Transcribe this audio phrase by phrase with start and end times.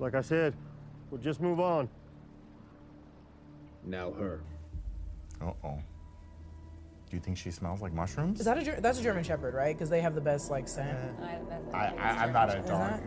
[0.00, 0.54] Like I said,
[1.10, 1.88] we'll just move on.
[3.84, 4.40] Now her.
[5.40, 5.78] Uh oh.
[7.08, 8.40] Do you think she smells like mushrooms?
[8.40, 9.76] Is that a that's a German Shepherd, right?
[9.76, 10.96] Because they have the best like scent.
[11.20, 11.38] Yeah.
[11.74, 13.00] I, I, I'm not a dog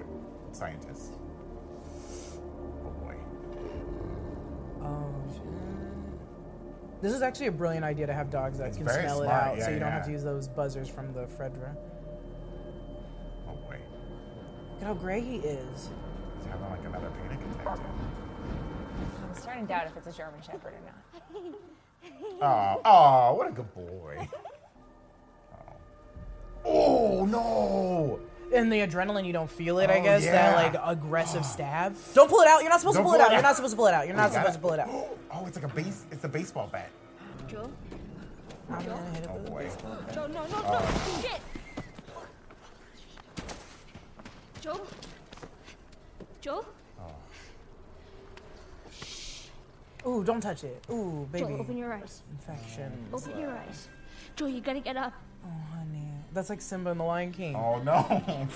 [0.51, 1.13] scientist.
[2.85, 3.15] Oh boy.
[4.81, 5.09] Oh.
[7.01, 9.25] This is actually a brilliant idea to have dogs that It's can very smell it
[9.25, 11.75] smart, out, so yeah, you don't have to use those buzzers from the Fedra.
[13.47, 13.77] Oh boy.
[14.73, 15.89] Look at how gray he is.
[16.43, 17.75] He's having like another panic attack.
[17.77, 17.81] too.
[19.23, 21.53] I'm starting to doubt if it's a German Shepherd or not.
[22.41, 24.27] Oh, oh, what a good boy.
[26.65, 28.19] Oh, oh no.
[28.53, 30.25] And the adrenaline, you don't feel it, I Oh, guess.
[30.25, 31.95] That like aggressive stab.
[32.13, 32.61] Don't pull it out.
[32.61, 33.31] You're not supposed Don't to pull it pull out.
[33.31, 34.05] You're not supposed to pull it out.
[34.07, 34.89] You're oh, not You supposed to pull it out.
[35.35, 36.05] Oh, it's like a base.
[36.11, 36.91] It's a baseball bat.
[37.47, 37.67] Joe?
[38.69, 39.63] I'm gonna hit it Oh with a oh, boy.
[39.63, 40.13] baseball bat.
[40.13, 40.63] Joe, no, no, no.
[40.67, 41.21] Oh.
[41.21, 41.41] Shit.
[44.61, 44.81] Joe?
[46.43, 46.65] Joe?
[46.99, 47.05] Oh.
[50.09, 50.83] Ooh, don't touch it.
[50.89, 51.45] Ooh, baby.
[51.45, 52.21] Joe, open your eyes.
[52.31, 52.91] Infection.
[53.13, 53.87] Open your eyes.
[54.35, 55.13] Joe, you gotta get up.
[55.45, 56.09] Oh, honey.
[56.33, 57.55] That's like Simba in The Lion King.
[57.55, 58.05] Oh no.
[58.09, 58.47] Oh,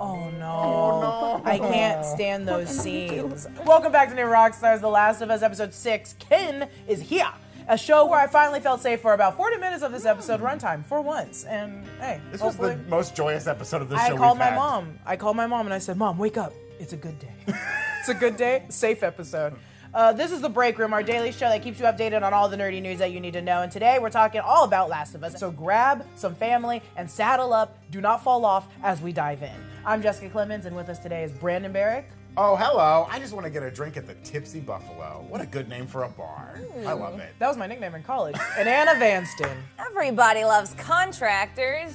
[0.00, 0.46] oh no.
[0.46, 1.44] oh no.
[1.44, 3.46] I can't stand those scenes.
[3.66, 6.14] Welcome back to New Rockstars, The Last of Us, episode 6.
[6.18, 7.28] Kin is here.
[7.68, 10.84] A show where I finally felt safe for about 40 minutes of this episode runtime
[10.84, 11.44] for once.
[11.44, 14.56] And hey, This was the most joyous episode of this I called my had.
[14.56, 14.98] mom.
[15.06, 16.52] I called my mom and I said, Mom, wake up.
[16.80, 17.32] It's a good day.
[18.00, 18.64] it's a good day.
[18.68, 19.54] Safe episode.
[19.94, 22.48] Uh, this is The Break Room, our daily show that keeps you updated on all
[22.48, 23.60] the nerdy news that you need to know.
[23.60, 25.38] And today we're talking all about Last of Us.
[25.38, 27.78] So grab some family and saddle up.
[27.90, 29.52] Do not fall off as we dive in.
[29.84, 32.08] I'm Jessica Clemens, and with us today is Brandon Barrick.
[32.34, 33.06] Oh, hello.
[33.10, 35.22] I just want to get a drink at the Tipsy Buffalo.
[35.28, 36.58] What a good name for a bar.
[36.86, 37.34] I love it.
[37.38, 38.36] That was my nickname in college.
[38.56, 39.54] And Anna Vanston.
[39.78, 41.92] Everybody loves contractors.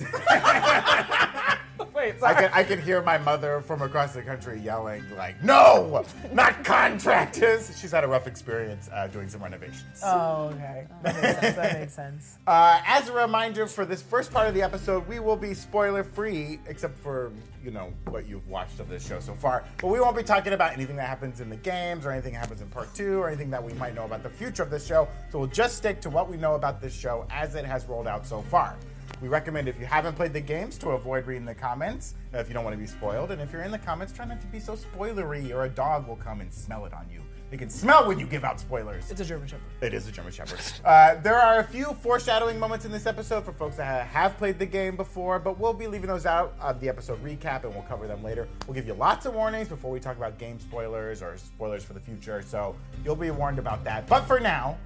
[1.94, 2.34] Wait, I sorry.
[2.34, 7.76] can, I can hear my mother from across the country yelling, like, no, not contractors.
[7.80, 10.00] She's had a rough experience uh, doing some renovations.
[10.02, 10.86] Oh, okay.
[11.02, 11.56] That makes sense.
[11.56, 12.38] That makes sense.
[12.46, 16.02] Uh, as a reminder, for this first part of the episode, we will be spoiler
[16.02, 19.62] free, except for you know what you've watched of this show so far.
[19.80, 22.40] But we won't be talking about anything that happens in the games, or anything that
[22.40, 24.84] happens in part two, or anything that we might know about the future of this
[24.86, 25.06] show.
[25.30, 28.08] So we'll just stick to what we know about this show as it has rolled
[28.08, 28.76] out so far.
[29.20, 32.54] We recommend if you haven't played the games to avoid reading the comments if you
[32.54, 33.30] don't want to be spoiled.
[33.30, 36.08] And if you're in the comments, try not to be so spoilery, or a dog
[36.08, 37.20] will come and smell it on you.
[37.50, 39.10] They can smell when you give out spoilers.
[39.10, 39.64] It's a German Shepherd.
[39.82, 40.60] It is a German Shepherd.
[40.84, 44.58] Uh, there are a few foreshadowing moments in this episode for folks that have played
[44.58, 47.82] the game before, but we'll be leaving those out of the episode recap and we'll
[47.84, 48.48] cover them later.
[48.66, 51.92] We'll give you lots of warnings before we talk about game spoilers or spoilers for
[51.92, 54.06] the future, so you'll be warned about that.
[54.06, 54.78] But for now,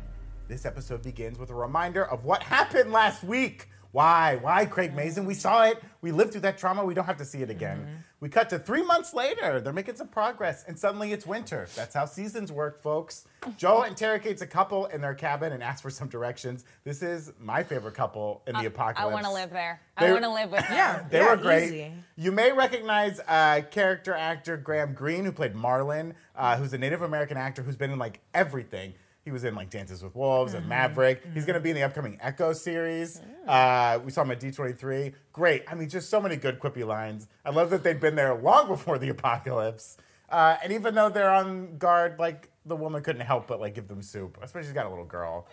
[0.48, 3.68] this episode begins with a reminder of what happened last week.
[3.98, 4.38] Why?
[4.40, 5.24] Why, Craig Mazin?
[5.24, 5.80] We saw it.
[6.00, 6.84] We lived through that trauma.
[6.84, 8.02] We don't have to see it again.
[8.18, 9.60] We cut to three months later.
[9.60, 11.68] They're making some progress, and suddenly it's winter.
[11.76, 13.24] That's how seasons work, folks.
[13.56, 16.64] Joel interrogates a couple in their cabin and asks for some directions.
[16.82, 18.98] This is my favorite couple in the apocalypse.
[19.00, 19.80] I want to live there.
[20.00, 20.72] They- I want to live with them.
[20.72, 21.04] Yeah.
[21.08, 21.64] They yeah, were great.
[21.66, 21.92] easy.
[22.16, 27.02] You may recognize uh, character actor Graham Greene, who played Marlon, uh, who's a Native
[27.02, 28.94] American actor who's been in like everything.
[29.24, 30.60] He was in like Dances with Wolves Mm-hmm.
[30.60, 31.22] and Maverick.
[31.32, 33.20] He's going to be in the upcoming Echo series.
[33.46, 35.14] Uh, we saw him at D23.
[35.32, 35.64] Great.
[35.66, 37.26] I mean, just so many good quippy lines.
[37.44, 39.96] I love that they'd been there long before the apocalypse.
[40.28, 43.88] Uh, and even though they're on guard, like the woman couldn't help but like give
[43.88, 44.38] them soup.
[44.42, 45.46] Especially she's got a little girl.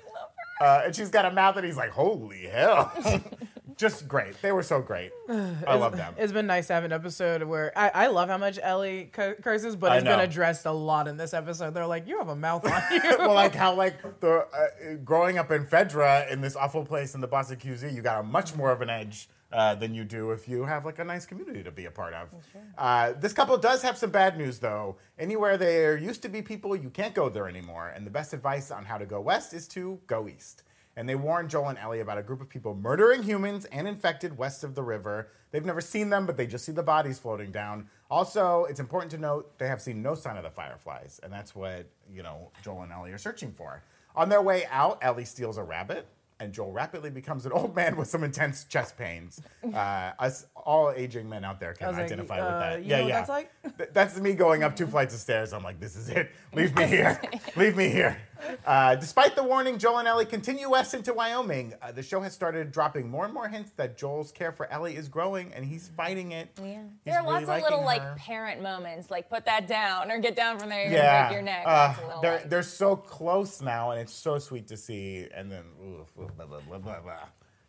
[0.62, 2.92] Uh, and she's got a mouth that he's like, holy hell.
[3.78, 4.40] Just great.
[4.44, 5.12] They were so great.
[5.28, 6.14] I love them.
[6.18, 9.34] It's been nice to have an episode where I, I love how much Ellie cu-
[9.42, 10.24] curses, but I it's been know.
[10.24, 11.74] addressed a lot in this episode.
[11.74, 13.02] They're like, you have a mouth on you.
[13.18, 17.22] well, like how like the uh, growing up in Fedra in this awful place in
[17.22, 20.32] the Boston QZ, you got a much more of an edge uh, than you do
[20.32, 22.34] if you have like a nice community to be a part of.
[22.78, 24.98] Uh, this couple does have some bad news though.
[25.20, 27.90] Anywhere there used to be people, you can't go there anymore.
[27.90, 30.64] And the best advice on how to go west is to go east.
[30.96, 34.38] And they warn Joel and Ellie about a group of people murdering humans and infected
[34.38, 35.30] west of the river.
[35.52, 37.88] They've never seen them, but they just see the bodies floating down.
[38.10, 41.56] Also, it's important to note they have seen no sign of the fireflies, and that's
[41.56, 43.84] what you know Joel and Ellie are searching for.
[44.16, 46.08] On their way out, Ellie steals a rabbit,
[46.42, 49.40] and Joel rapidly becomes an old man with some intense chest pains.
[49.64, 52.84] Uh, us all aging men out there can was like, identify uh, with that.
[52.84, 53.78] you know what that's like?
[53.78, 55.54] Th- that's me going up two flights of stairs.
[55.54, 56.32] I'm like, this is it.
[56.54, 57.22] Leave me here.
[57.56, 58.18] Leave me here.
[58.66, 61.74] Uh, despite the warning, Joel and Ellie continue west into Wyoming.
[61.82, 64.96] Uh, the show has started dropping more and more hints that Joel's care for Ellie
[64.96, 66.50] is growing, and he's fighting it.
[66.58, 66.66] Yeah.
[66.66, 70.12] He's There are really lots of liking little like parent moments, like put that down
[70.12, 71.64] or get down from there, you're yeah, gonna break your neck.
[71.66, 75.28] Uh, Lots of they're like- they're so close now, and it's so sweet to see.
[75.34, 77.14] And then, ooh, blah, blah, blah, blah, blah.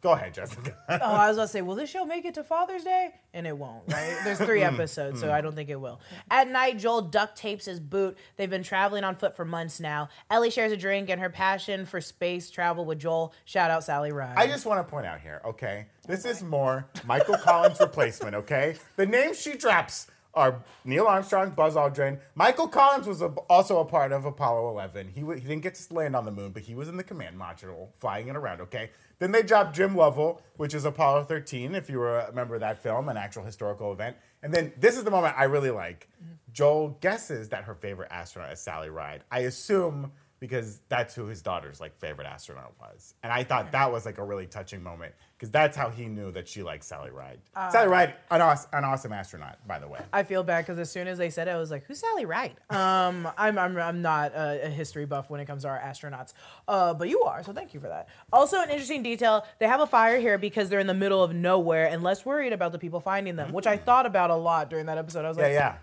[0.02, 0.76] Go ahead, Jessica.
[0.88, 3.14] Oh, I was about to say, will this show make it to Father's Day?
[3.32, 4.18] And it won't, right?
[4.24, 4.74] There's three mm-hmm.
[4.74, 5.34] episodes, so mm-hmm.
[5.34, 6.00] I don't think it will.
[6.30, 8.18] At night, Joel duct tapes his boot.
[8.36, 10.08] They've been traveling on foot for months now.
[10.30, 13.32] Ellie shares a drink and her passion for space travel with Joel.
[13.44, 14.34] Shout out Sally Ride.
[14.36, 15.86] I just want to point out here, okay?
[16.06, 18.76] This is more Michael Collins' replacement, okay?
[18.96, 22.18] The names she drops are Neil Armstrong, Buzz Aldrin.
[22.34, 25.08] Michael Collins was a, also a part of Apollo 11.
[25.14, 27.38] He, he didn't get to land on the moon, but he was in the command
[27.38, 28.90] module, flying it around, okay?
[29.18, 33.16] Then they dropped Jim Lovell, which is Apollo 13, if you remember that film, an
[33.16, 34.16] actual historical event.
[34.42, 36.08] And then this is the moment I really like.
[36.52, 39.22] Joel guesses that her favorite astronaut is Sally Ride.
[39.30, 43.14] I assume because that's who his daughter's like favorite astronaut was.
[43.22, 46.32] And I thought that was like a really touching moment because that's how he knew
[46.32, 47.38] that she liked Sally Ride.
[47.70, 50.00] Sally Ride, an, awes- an awesome astronaut, by the way.
[50.12, 52.24] I feel bad because as soon as they said it, I was like, "Who's Sally
[52.24, 55.78] Ride?" Um, I'm, I'm I'm not a, a history buff when it comes to our
[55.78, 56.32] astronauts,
[56.66, 58.08] uh, but you are, so thank you for that.
[58.32, 61.32] Also, an interesting detail: they have a fire here because they're in the middle of
[61.32, 64.70] nowhere and less worried about the people finding them, which I thought about a lot
[64.70, 65.24] during that episode.
[65.24, 65.76] I was Yeah, like, yeah.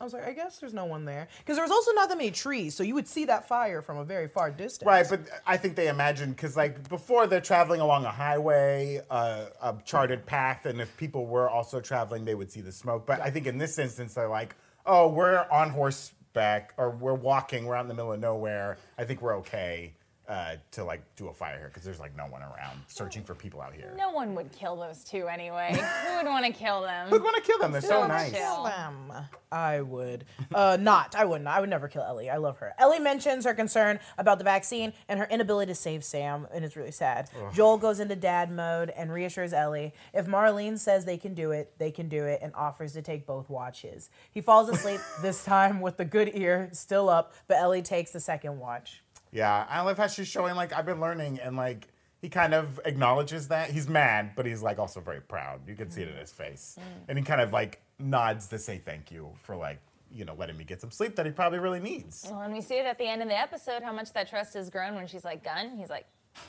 [0.00, 2.16] I was like, I guess there's no one there because there was also not that
[2.16, 4.86] many trees, so you would see that fire from a very far distance.
[4.86, 9.46] Right, but I think they imagined because like before they're traveling along a highway, uh,
[9.60, 13.04] a charted path, and if people were also traveling, they would see the smoke.
[13.04, 14.56] But I think in this instance, they're like,
[14.86, 18.78] oh, we're on horseback or we're walking, we're out in the middle of nowhere.
[18.96, 19.92] I think we're okay
[20.30, 23.34] uh, to like do a fire here because there's like no one around searching for
[23.34, 23.92] people out here.
[23.98, 25.70] No one would kill those two anyway.
[25.72, 27.08] Who would want to kill them?
[27.08, 27.72] Who'd want to kill them?
[27.72, 28.30] They're so So nice.
[28.32, 28.66] chill.
[28.66, 29.12] Um,
[29.50, 30.24] I would.
[30.54, 31.16] Uh, not.
[31.16, 31.48] I wouldn't.
[31.48, 32.30] I would never kill Ellie.
[32.30, 32.72] I love her.
[32.78, 36.76] Ellie mentions her concern about the vaccine and her inability to save Sam, and it's
[36.76, 37.28] really sad.
[37.52, 41.72] Joel goes into dad mode and reassures Ellie if Marlene says they can do it,
[41.78, 44.10] they can do it, and offers to take both watches.
[44.30, 48.20] He falls asleep this time with the good ear still up, but Ellie takes the
[48.20, 49.02] second watch.
[49.32, 51.88] Yeah, I love how she's showing like I've been learning and like
[52.20, 55.60] he kind of acknowledges that he's mad, but he's like also very proud.
[55.66, 56.84] You can see it in his face, mm.
[57.08, 59.80] and he kind of like nods to say thank you for like
[60.12, 62.26] you know letting me get some sleep that he probably really needs.
[62.28, 64.54] Well, and we see it at the end of the episode how much that trust
[64.54, 65.76] has grown when she's like, gun.
[65.78, 66.06] He's like,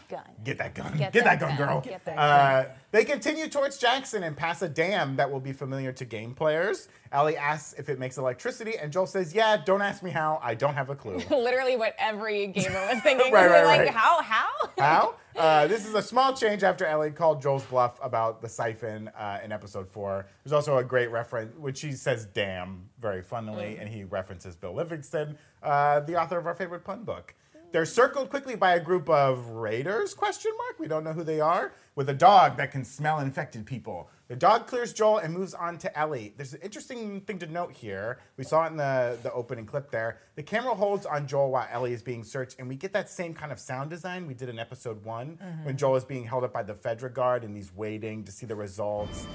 [0.09, 0.21] gun.
[0.43, 0.97] Get that gun.
[0.97, 1.67] Get Get, that, that gun, gun.
[1.67, 1.81] girl.
[1.81, 5.91] Get that uh, They continue towards Jackson and pass a dam that will be familiar
[5.93, 6.87] to game players.
[7.11, 10.39] Ellie asks if it makes electricity, and Joel says, "Yeah, don't ask me how.
[10.41, 13.31] I don't have a clue." Literally what every gamer was thinking.
[13.33, 13.89] Right, right, like, right.
[13.89, 14.21] how?
[14.21, 14.47] How?
[14.77, 15.15] How?
[15.37, 19.39] Uh, this is a small change after Ellie called Joel's bluff about the siphon uh,
[19.43, 20.25] in episode four.
[20.43, 24.73] There's also a great reference, which she says "damn" very funnily, and he references Bill
[24.73, 27.33] Livingston, uh, the author of our favorite pun book.
[27.71, 30.13] They're circled quickly by a group of raiders?
[30.13, 30.77] Question mark.
[30.77, 31.71] We don't know who they are.
[31.95, 34.09] With a dog that can smell infected people.
[34.27, 36.33] The dog clears Joel and moves on to Ellie.
[36.35, 38.19] There's an interesting thing to note here.
[38.37, 40.19] We saw it in the, the opening clip there.
[40.35, 43.33] The camera holds on Joel while Ellie is being searched, and we get that same
[43.33, 45.65] kind of sound design we did in episode one mm-hmm.
[45.65, 48.45] when Joel is being held up by the Fedra guard and he's waiting to see
[48.45, 49.27] the results.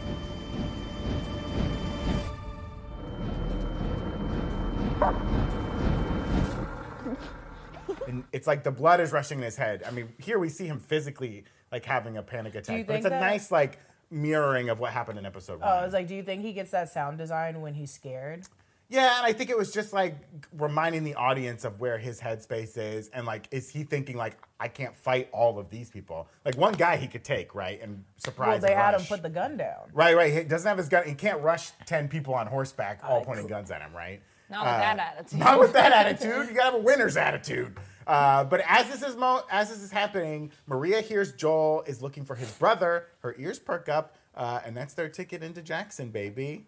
[8.07, 9.83] And it's like the blood is rushing in his head.
[9.87, 13.11] I mean, here we see him physically like having a panic attack, but it's a
[13.11, 13.79] that- nice like
[14.11, 15.69] mirroring of what happened in episode one.
[15.69, 18.47] Oh, I was like, do you think he gets that sound design when he's scared?
[18.89, 20.17] Yeah, and I think it was just like
[20.57, 24.69] reminding the audience of where his headspace is, and like, is he thinking like, I
[24.69, 26.29] can't fight all of these people?
[26.45, 28.63] Like one guy he could take, right, and surprise.
[28.63, 29.91] Well, they had him put the gun down.
[29.93, 30.33] Right, right.
[30.33, 31.05] He doesn't have his gun.
[31.05, 34.23] He can't rush ten people on horseback, all pointing guns at him, right?
[34.51, 35.39] Not with that attitude.
[35.39, 36.49] Not with that attitude.
[36.49, 37.77] You gotta have a winner's attitude.
[38.07, 42.25] Uh, but as this is mo- as this is happening, Maria hears Joel is looking
[42.25, 43.07] for his brother.
[43.21, 46.67] Her ears perk up, uh, and that's their ticket into Jackson, baby.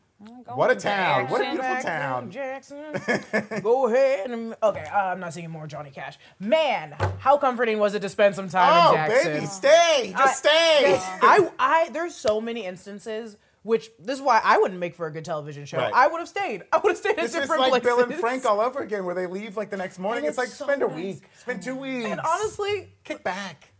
[0.52, 1.28] What a to town!
[1.28, 2.32] What a beautiful town!
[2.32, 2.86] Jackson.
[3.62, 4.84] Go ahead and okay.
[4.92, 6.18] Uh, I'm not singing more Johnny Cash.
[6.40, 9.32] Man, how comforting was it to spend some time Oh, in Jackson?
[9.34, 10.50] baby, stay, I- just stay.
[11.22, 13.36] I, I, there's so many instances.
[13.68, 15.76] Which this is why I wouldn't make for a good television show.
[15.76, 15.92] Right.
[15.92, 16.62] I would have stayed.
[16.72, 17.86] I would have stayed This at is different like places.
[17.86, 20.24] Bill and Frank all over again, where they leave like the next morning.
[20.24, 22.08] It's, like it's so spend a week, spend two weeks.
[22.08, 23.70] And honestly, kick back.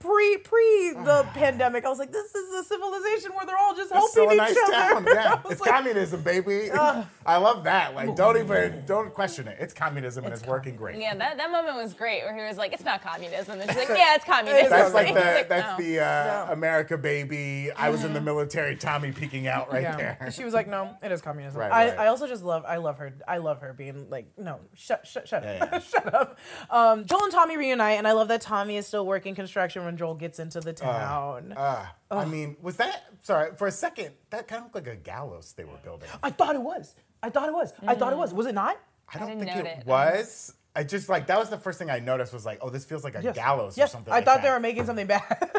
[0.00, 3.74] Uh, pre pre the pandemic, I was like, this is a civilization where they're all
[3.74, 4.72] just It's helping still a each nice other.
[4.72, 5.08] town.
[5.08, 6.70] I Yeah, it's like, communism, baby.
[6.70, 7.94] I love that.
[7.94, 9.58] Like, don't even don't question it.
[9.60, 10.98] It's communism and It's it's working great.
[11.00, 13.60] Yeah, that, that moment was great where he was like, it's not communism.
[13.60, 14.70] And she's like, yeah, it's communism.
[14.70, 15.84] That's like He's the that's no.
[15.84, 16.52] the uh, No.
[16.52, 17.70] America baby.
[17.76, 18.76] I was in the military.
[18.76, 19.96] Tommy peeking out right yeah.
[19.96, 20.30] there.
[20.30, 22.04] She was like, "No, it is communism." Right, I.
[22.04, 23.12] I also just love, I love her.
[23.26, 25.78] I love her being like, "No, shut, shut, shut Yeah, up, yeah.
[25.80, 26.38] shut up."
[26.70, 29.96] Um, Joel and Tommy reunite, and I love that Tommy is still working construction when
[29.96, 31.52] Joel gets into the town.
[31.56, 34.12] Uh, I mean, was that sorry for a second?
[34.30, 36.08] That kind of looked like a gallows they were building.
[36.22, 36.94] I thought it was.
[37.22, 37.72] I thought it was.
[37.86, 38.32] I thought it was.
[38.32, 38.78] Was it not?
[39.12, 39.86] I don't didn't think it it.
[39.86, 40.54] was.
[40.76, 43.02] I just like that was the first thing I noticed was like, oh, this feels
[43.02, 43.34] like a Yes.
[43.34, 43.88] gallows yes.
[43.90, 44.12] or something.
[44.12, 44.44] I like thought that.
[44.44, 45.50] they were making something bad.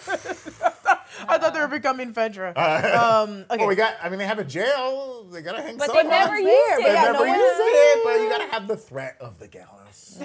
[1.28, 2.52] I thought they were becoming Fedra.
[2.60, 3.58] Uh, um, okay.
[3.58, 3.94] Well, we got.
[4.02, 5.26] I mean, they have a jail.
[5.30, 5.76] They gotta hang.
[5.76, 6.08] But they someone.
[6.08, 6.78] never It's used it.
[6.78, 9.38] but They yeah, never no one used it, but you gotta have the threat of
[9.38, 10.22] the gallows.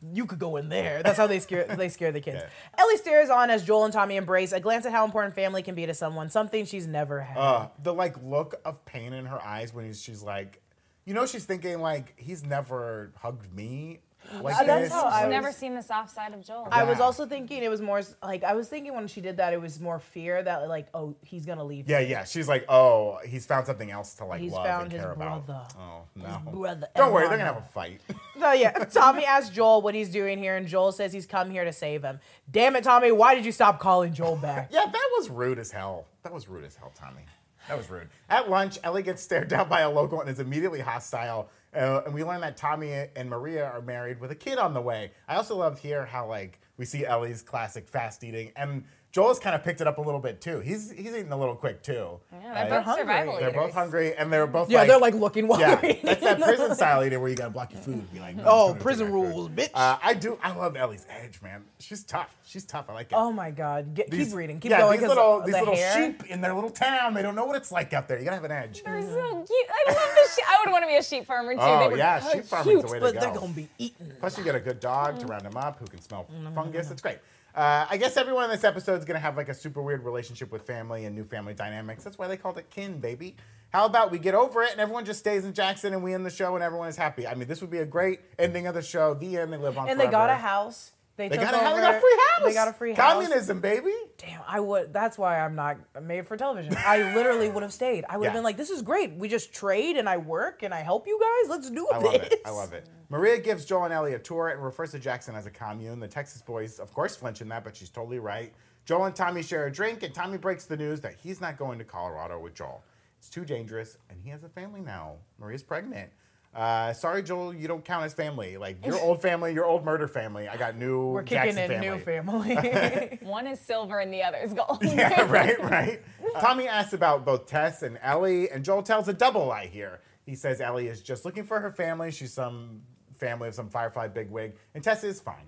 [0.14, 1.02] you could go in there.
[1.02, 2.42] That's how they scare they scare the kids.
[2.76, 4.52] Ellie stares on as Joel and Tommy embrace.
[4.52, 7.36] A glance at how important family can be to someone, something she's never had.
[7.38, 10.60] Uh, the like look of pain in her eyes when she's like,
[11.04, 14.00] you know, she's thinking like he's never hugged me
[14.42, 14.92] like Uh, that's this.
[14.92, 16.68] how I I've was- never seen the soft side of Joel.
[16.70, 17.04] I was Yeah.
[17.04, 19.60] also thinking it was more s- like I was thinking when she did that it
[19.60, 21.88] was more fear that like oh he's gonna leave.
[21.88, 22.24] Yeah, yeah.
[22.24, 25.12] She's like, oh, he's found something else to like He's love found and his care
[25.12, 25.44] about.
[25.48, 28.00] Oh no, brother, Don't worry, they're gonna have a fight.
[28.38, 28.70] No, yeah.
[28.70, 32.04] Tommy asks Joel what he's doing here, and Joel says he's come here to save
[32.04, 32.20] him.
[32.48, 33.10] Damn it, Tommy!
[33.10, 34.68] Why did you stop calling Joel back?
[34.72, 36.06] yeah, that was rude as hell.
[36.22, 37.22] That was rude as hell, Tommy.
[37.66, 38.08] That was rude.
[38.30, 41.50] At lunch, Ellie gets stared down by a local and is immediately hostile.
[41.74, 44.80] Uh, and we learn that Tommy and Maria are married with a kid on the
[44.80, 45.12] way.
[45.28, 49.54] I also love here how like we see Ellie's classic fast eating, and Joel's kind
[49.56, 50.60] of picked it up a little bit too.
[50.60, 52.20] He's he's eating a little quick too.
[52.30, 52.68] Yeah, right?
[52.68, 53.02] they're both hungry.
[53.02, 56.20] survival They're both hungry, and they're both Yeah, like, they're like looking while yeah, that's
[56.20, 57.94] that prison style eating where you gotta block your food.
[57.94, 59.20] and Be like, no, Oh, I'm just gonna prison take food.
[59.34, 59.70] rules, bitch.
[59.72, 60.38] Uh, I do.
[60.42, 61.64] I love Ellie's edge, man.
[61.78, 62.36] She's tough.
[62.44, 62.90] She's tough.
[62.90, 63.14] I like it.
[63.14, 63.94] Oh my God!
[63.94, 64.60] Get, These- keep reading.
[64.60, 65.00] Keep yeah, going.
[65.00, 67.14] These 'cause little, the these little hair- sheep in their little town.
[67.14, 68.18] They don't know what it's like out there.
[68.18, 68.82] You gotta have an edge.
[68.84, 69.68] They're so cute.
[69.70, 70.44] I love the sheep.
[70.46, 71.60] I would want to be a sheep farmer too.
[71.62, 73.00] Oh they were yeah, so sheep farming's the way cute.
[73.00, 73.20] to But go.
[73.20, 74.12] they're gonna be eaten.
[74.20, 76.90] Plus, you get a good dog to round them up who can smell fungus.
[76.90, 77.18] It's great.
[77.58, 80.04] Uh, I guess everyone in this episode is going to have like a super weird
[80.04, 82.04] relationship with family and new family dynamics.
[82.04, 83.34] That's why they called it kin, baby.
[83.70, 86.24] How about we get over it and everyone just stays in Jackson and we end
[86.24, 87.26] the show and everyone is happy?
[87.26, 89.12] I mean, this would be a great ending of the show.
[89.12, 89.52] The end.
[89.52, 90.92] They live on And they got a house.
[91.18, 91.76] They, They got a over.
[91.76, 92.46] They got free house.
[92.46, 93.12] They got a free house.
[93.12, 93.92] Communism, baby.
[94.18, 94.92] Damn, I would.
[94.92, 96.76] That's why I'm not made for television.
[96.78, 98.04] I literally would have stayed.
[98.08, 99.14] I would have been like, "This is great.
[99.14, 101.50] We just trade and I work and I help you guys.
[101.50, 102.40] Let's do I this." love it.
[102.46, 102.88] I love it.
[103.08, 105.98] Maria gives Joel and Ellie a tour and refers to Jackson as a commune.
[105.98, 108.54] The Texas boys, of course, flinch in that, but she's totally right.
[108.84, 111.78] Joel and Tommy share a drink, and Tommy breaks the news that he's not going
[111.80, 112.84] to Colorado with Joel.
[113.18, 115.16] It's too dangerous, and he has a family now.
[115.38, 116.10] Maria's pregnant.
[116.54, 118.56] Uh, sorry, Joel, you don't count as family.
[118.56, 120.48] Like your old family, your old murder family.
[120.48, 121.08] I got new.
[121.12, 121.88] We're kicking Jackson in family.
[121.88, 123.18] new family.
[123.22, 124.78] One is silver and the other is gold.
[124.82, 126.02] Yeah, right, right.
[126.40, 130.00] Tommy asks about both Tess and Ellie, and Joel tells a double lie here.
[130.26, 132.10] He says Ellie is just looking for her family.
[132.10, 132.82] She's some
[133.16, 135.46] family of some Firefly bigwig, and Tess is fine.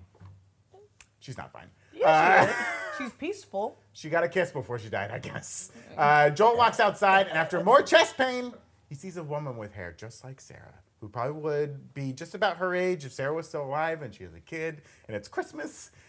[1.19, 1.67] She's not fine.
[1.93, 3.77] Yeah, Uh, She's peaceful.
[3.93, 5.71] she got a kiss before she died, I guess.
[5.97, 8.53] Uh, Joel walks outside, and after more chest pain,
[8.89, 12.57] he sees a woman with hair just like Sarah, who probably would be just about
[12.57, 15.91] her age if Sarah was still alive and she has a kid, and it's Christmas.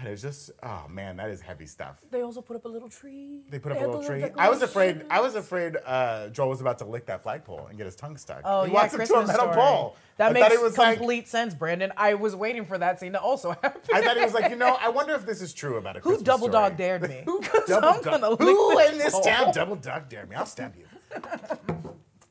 [0.00, 1.98] And it's just, oh man, that is heavy stuff.
[2.12, 3.42] They also put up a little tree.
[3.50, 4.24] They put up a little tree.
[4.38, 5.04] I was afraid.
[5.10, 8.16] I was afraid uh, Joel was about to lick that flagpole and get his tongue
[8.16, 8.42] stuck.
[8.44, 9.56] Oh he yeah, walks up to a Christmas metal story.
[9.56, 9.96] pole.
[10.18, 10.96] That I makes it was like.
[10.98, 11.92] complete sense, Brandon.
[11.96, 13.80] I was waiting for that scene to also happen.
[13.92, 16.00] I thought he was like, you know, I wonder if this is true about a
[16.00, 16.52] Who Christmas double story.
[16.70, 17.22] dog dared me?
[17.26, 20.36] Who double I'm dog- gonna lick Who this in this town double dog dared me?
[20.36, 20.86] I'll stab you.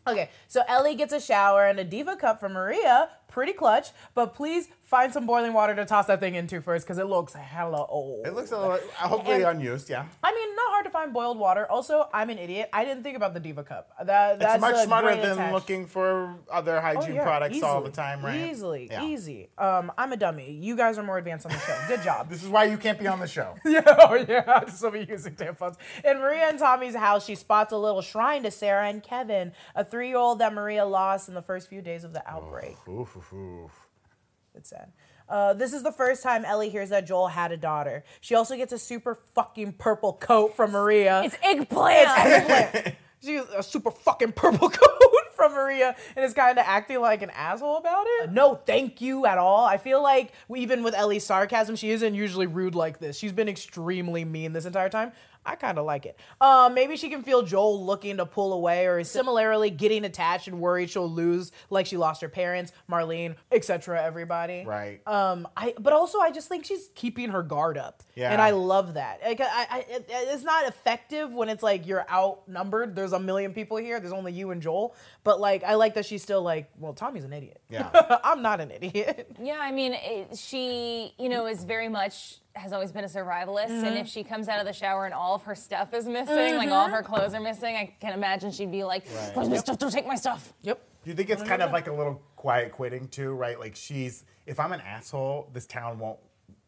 [0.06, 3.10] Okay, so Ellie gets a shower and a diva cup from Maria.
[3.34, 7.00] Pretty clutch, but please find some boiling water to toss that thing into first because
[7.00, 8.28] it looks hella old.
[8.28, 9.90] It looks a little, hopefully And- unused.
[9.90, 10.06] Yeah.
[10.24, 11.66] I mean, not hard to find boiled water.
[11.68, 12.70] Also, I'm an idiot.
[12.72, 13.90] I didn't think about the diva cup.
[14.06, 17.82] That that's It's much smarter than attach- looking for other Oh, hygiene yeah, products all
[17.82, 18.36] the time, right?
[18.52, 19.04] Easily, Yeah.
[19.04, 19.50] easy.
[19.58, 20.52] Um, I'm a dummy.
[20.52, 21.76] You guys are more advanced on the show.
[21.88, 22.30] Good job.
[22.34, 23.56] This is why you can't be on the show.
[23.66, 25.78] Yeah, oh yeah, just be using tampons.
[26.06, 29.84] In Maria and Tommy's house, she spots a little shrine to Sarah and Kevin, a
[29.84, 32.78] three-year-old that Maria lost in the first few days of the outbreak.
[32.88, 33.72] Oof, oof, oof.
[34.56, 34.92] It's sad.
[35.30, 38.04] Uh, this is the first time Ellie hears that Joel had a daughter.
[38.22, 41.24] She also gets a super fucking purple coat from Maria.
[41.24, 42.10] It's eggplant.
[42.10, 42.96] It's eggplant.
[43.24, 47.30] She's a super fucking purple coat from Maria and is kind of acting like an
[47.30, 48.32] asshole about it.
[48.32, 49.64] No, thank you at all.
[49.66, 53.18] I feel like even with Ellie's sarcasm, she isn't usually rude like this.
[53.18, 55.14] She's been extremely mean this entire time.
[55.46, 56.18] I kind of like it.
[56.40, 60.48] Um, maybe she can feel Joel looking to pull away, or is similarly getting attached
[60.48, 64.02] and worried she'll lose, like she lost her parents, Marlene, etc.
[64.04, 64.64] Everybody.
[64.66, 65.06] Right.
[65.08, 68.32] Um, I but also I just think she's keeping her guard up, Yeah.
[68.32, 69.22] and I love that.
[69.26, 72.96] Like, I, I, it, it's not effective when it's like you're outnumbered.
[72.96, 74.00] There's a million people here.
[74.00, 74.96] There's only you and Joel.
[75.24, 77.60] But like, I like that she's still like, well, Tommy's an idiot.
[77.70, 77.90] Yeah.
[78.24, 79.32] I'm not an idiot.
[79.42, 83.70] Yeah, I mean, it, she, you know, is very much has always been a survivalist,
[83.70, 83.98] and Mm-hmm.
[83.98, 86.70] if she comes out of the shower and all of her stuff is missing, like
[86.70, 89.32] all of her clothes are missing, I can imagine she'd be like, Right.
[89.36, 89.80] "Where's my stuff?
[89.80, 90.80] Don't take my stuff." Yep.
[91.04, 93.60] Do you think it's kind of like a little quiet quitting too, right?
[93.60, 96.20] Like she's, if I'm an asshole, this town won't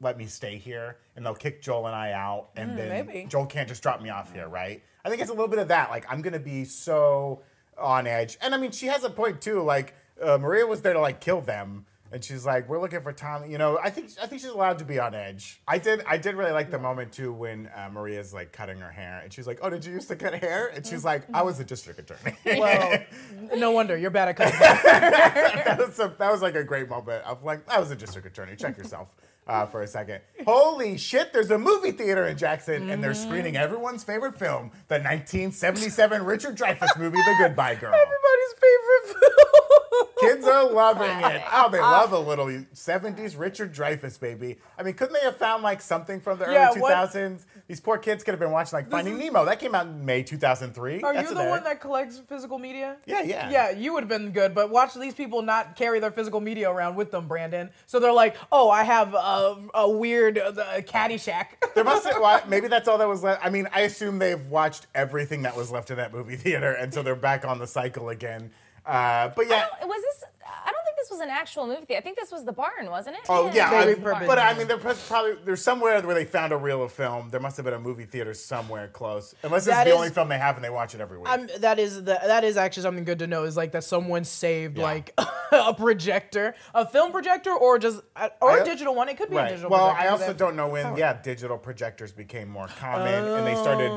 [0.02, 3.28] let me stay here, and they'll kick Joel and I out, and then maybe.
[3.30, 4.82] Joel can't just drop me off here, right?
[5.06, 5.92] I think it's a little bit of that.
[5.92, 7.42] Like I'm gonna be so
[7.78, 9.62] on edge, and I mean she has a point too.
[9.62, 11.86] Like uh, Maria was there to like kill them.
[12.16, 14.80] And she's like, "We're looking for Tommy." You know, I think I think she's allowed
[14.80, 15.62] to be on edge.
[15.68, 18.90] I did I did really like the moment too when uh, Maria's like cutting her
[18.90, 21.42] hair, and she's like, "Oh, did you used to cut hair?" And she's like, "I
[21.42, 23.00] was a district attorney." Well,
[23.58, 24.54] no wonder you're bad at cutting.
[24.56, 25.62] hair.
[25.66, 28.26] that was a, that was like a great moment of like, I was a district
[28.26, 28.56] attorney.
[28.56, 29.14] Check yourself
[29.46, 30.22] uh, for a second.
[30.46, 31.34] Holy shit!
[31.34, 36.56] There's a movie theater in Jackson, and they're screening everyone's favorite film, the 1977 Richard
[36.58, 37.94] Dreyfuss movie, The Goodbye Girl.
[37.94, 39.82] Everybody's favorite film.
[40.20, 41.42] Kids are loving it.
[41.52, 44.58] Oh, they love a little 70s Richard Dreyfuss, baby.
[44.78, 47.46] I mean, couldn't they have found like something from the Yeah, early what- 2000s?
[47.68, 49.44] These poor kids could have been watching like Finding Nemo.
[49.46, 51.02] That came out in May 2003.
[51.02, 52.98] Are That's you the one that collects physical media?
[53.06, 53.50] Yeah, yeah.
[53.50, 56.70] Yeah, you would have been good, but watch these people not carry their physical media
[56.70, 57.70] around with them, Brandon.
[57.88, 61.46] So they're like, oh, I have a, a weird uh, Caddyshack.
[61.76, 63.46] There must have, well, maybe that's all that was left.
[63.46, 66.94] I mean, I assume they've watched everything that was left in that movie theater, and
[66.94, 68.52] so they're back on the cycle again.
[68.86, 69.56] Uh, but yeah.
[69.76, 70.24] I don't- was this?
[70.48, 71.86] I don't think this was an actual movie.
[71.86, 72.00] theater.
[72.00, 73.24] I think this was the barn, wasn't it?
[73.30, 76.54] Oh yeah, They I- but I mean, there pres- probably there's somewhere where they found
[76.54, 77.30] a reel of film.
[77.30, 80.10] There must have been a movie theater somewhere close, unless it's That the is- only
[80.10, 81.28] film they have and they watch it every week.
[81.30, 84.24] I'm, that is the that is actually something good to know is like that someone
[84.24, 84.84] saved Yeah.
[84.84, 85.14] like
[85.52, 89.10] a projector, a film projector, or just uh, or I- a digital one.
[89.10, 89.50] It could be a Right.
[89.50, 89.72] digital.
[89.72, 93.56] Well, projector, I also don't know when, yeah, digital projectors became more common and they
[93.56, 93.90] started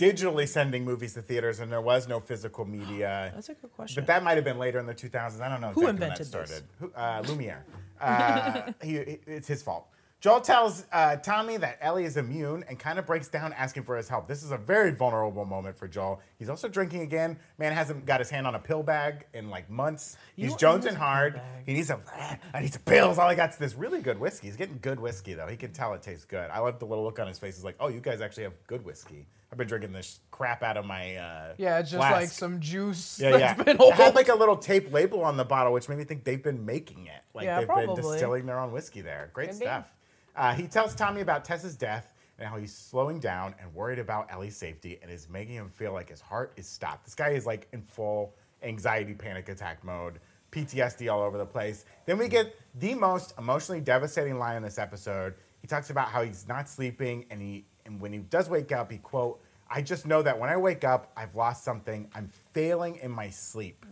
[0.00, 3.30] Yeah, I get digitally sending movies to theaters and there was no physical media.
[3.34, 4.02] That's a good question.
[4.02, 5.40] But that might have been later in the 2000s.
[5.40, 6.28] I don't know Who exactly when invented that this?
[6.28, 6.64] started.
[6.80, 7.64] Who, uh, Lumiere.
[8.00, 9.88] Uh, he, it's his fault.
[10.20, 13.96] Joel tells uh, Tommy that Ellie is immune and kind of breaks down asking for
[13.96, 14.26] his help.
[14.26, 16.20] This is a very vulnerable moment for Joel.
[16.38, 17.38] He's also drinking again.
[17.56, 20.16] Man hasn't got his hand on a pill bag in like months.
[20.34, 21.40] He's jonesing use a pill hard.
[21.66, 22.00] He needs a.
[22.54, 23.18] I need some pills.
[23.18, 24.48] All I got's this really good whiskey.
[24.48, 25.46] He's getting good whiskey though.
[25.46, 26.50] He can tell it tastes good.
[26.50, 27.54] I love the little look on his face.
[27.56, 30.76] He's like, "Oh, you guys actually have good whiskey." I've been drinking this crap out
[30.76, 31.16] of my.
[31.16, 32.14] Uh, yeah, just flask.
[32.14, 33.54] like some juice Yeah, that's yeah.
[33.64, 36.24] been It had like a little tape label on the bottle, which made me think
[36.24, 37.22] they've been making it.
[37.34, 38.02] Like Yeah, they've been probably.
[38.12, 39.30] distilling their own whiskey there.
[39.32, 39.90] Great Could stuff.
[40.36, 44.28] Uh, he tells Tommy about Tess's death and how he's slowing down and worried about
[44.30, 47.06] Ellie's safety and is making him feel like his heart is stopped.
[47.06, 50.20] This guy is like in full anxiety panic attack mode,
[50.52, 51.84] PTSD all over the place.
[52.06, 55.34] Then we get the most emotionally devastating line in this episode.
[55.60, 58.92] He talks about how he's not sleeping and he and when he does wake up,
[58.92, 62.08] he quote, I just know that when I wake up, I've lost something.
[62.14, 63.84] I'm failing in my sleep.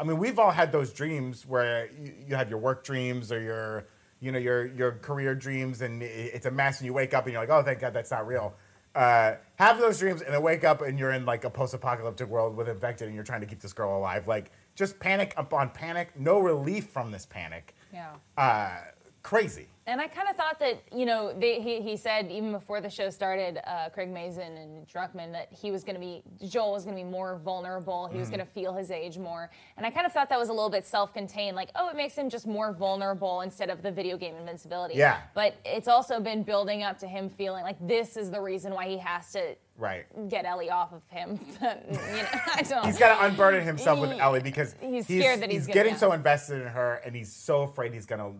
[0.00, 3.40] I mean, we've all had those dreams where you, you have your work dreams or
[3.40, 3.86] your,
[4.20, 7.32] you know, your your career dreams, and it's a mess, and you wake up and
[7.32, 8.54] you're like, oh, thank God that's not real.
[8.94, 12.54] Uh, have those dreams and then wake up and you're in like a post-apocalyptic world
[12.56, 14.28] with infected, and you're trying to keep this girl alive.
[14.28, 17.74] Like, just panic upon panic, no relief from this panic.
[17.92, 18.10] Yeah.
[18.36, 18.76] Uh,
[19.22, 19.68] crazy.
[19.86, 22.88] And I kind of thought that, you know, they, he, he said even before the
[22.88, 26.84] show started, uh, Craig Mazin and Druckmann, that he was going to be, Joel was
[26.84, 28.06] going to be more vulnerable.
[28.06, 28.36] He was Mm-hmm.
[28.36, 29.50] going to feel his age more.
[29.76, 31.96] And I kind of thought that was a little bit self contained, like, oh, it
[31.96, 34.94] makes him just more vulnerable instead of the video game invincibility.
[34.94, 35.18] Yeah.
[35.34, 38.86] But it's also been building up to him feeling like this is the reason why
[38.88, 40.04] he has to Right.
[40.28, 41.40] get Ellie off of him.
[41.60, 45.50] you know, I don't He's got to unburden himself with Ellie because he's scared that
[45.50, 45.98] he's gonna- getting yeah.
[45.98, 48.32] so invested in her, and he's so afraid he's gonna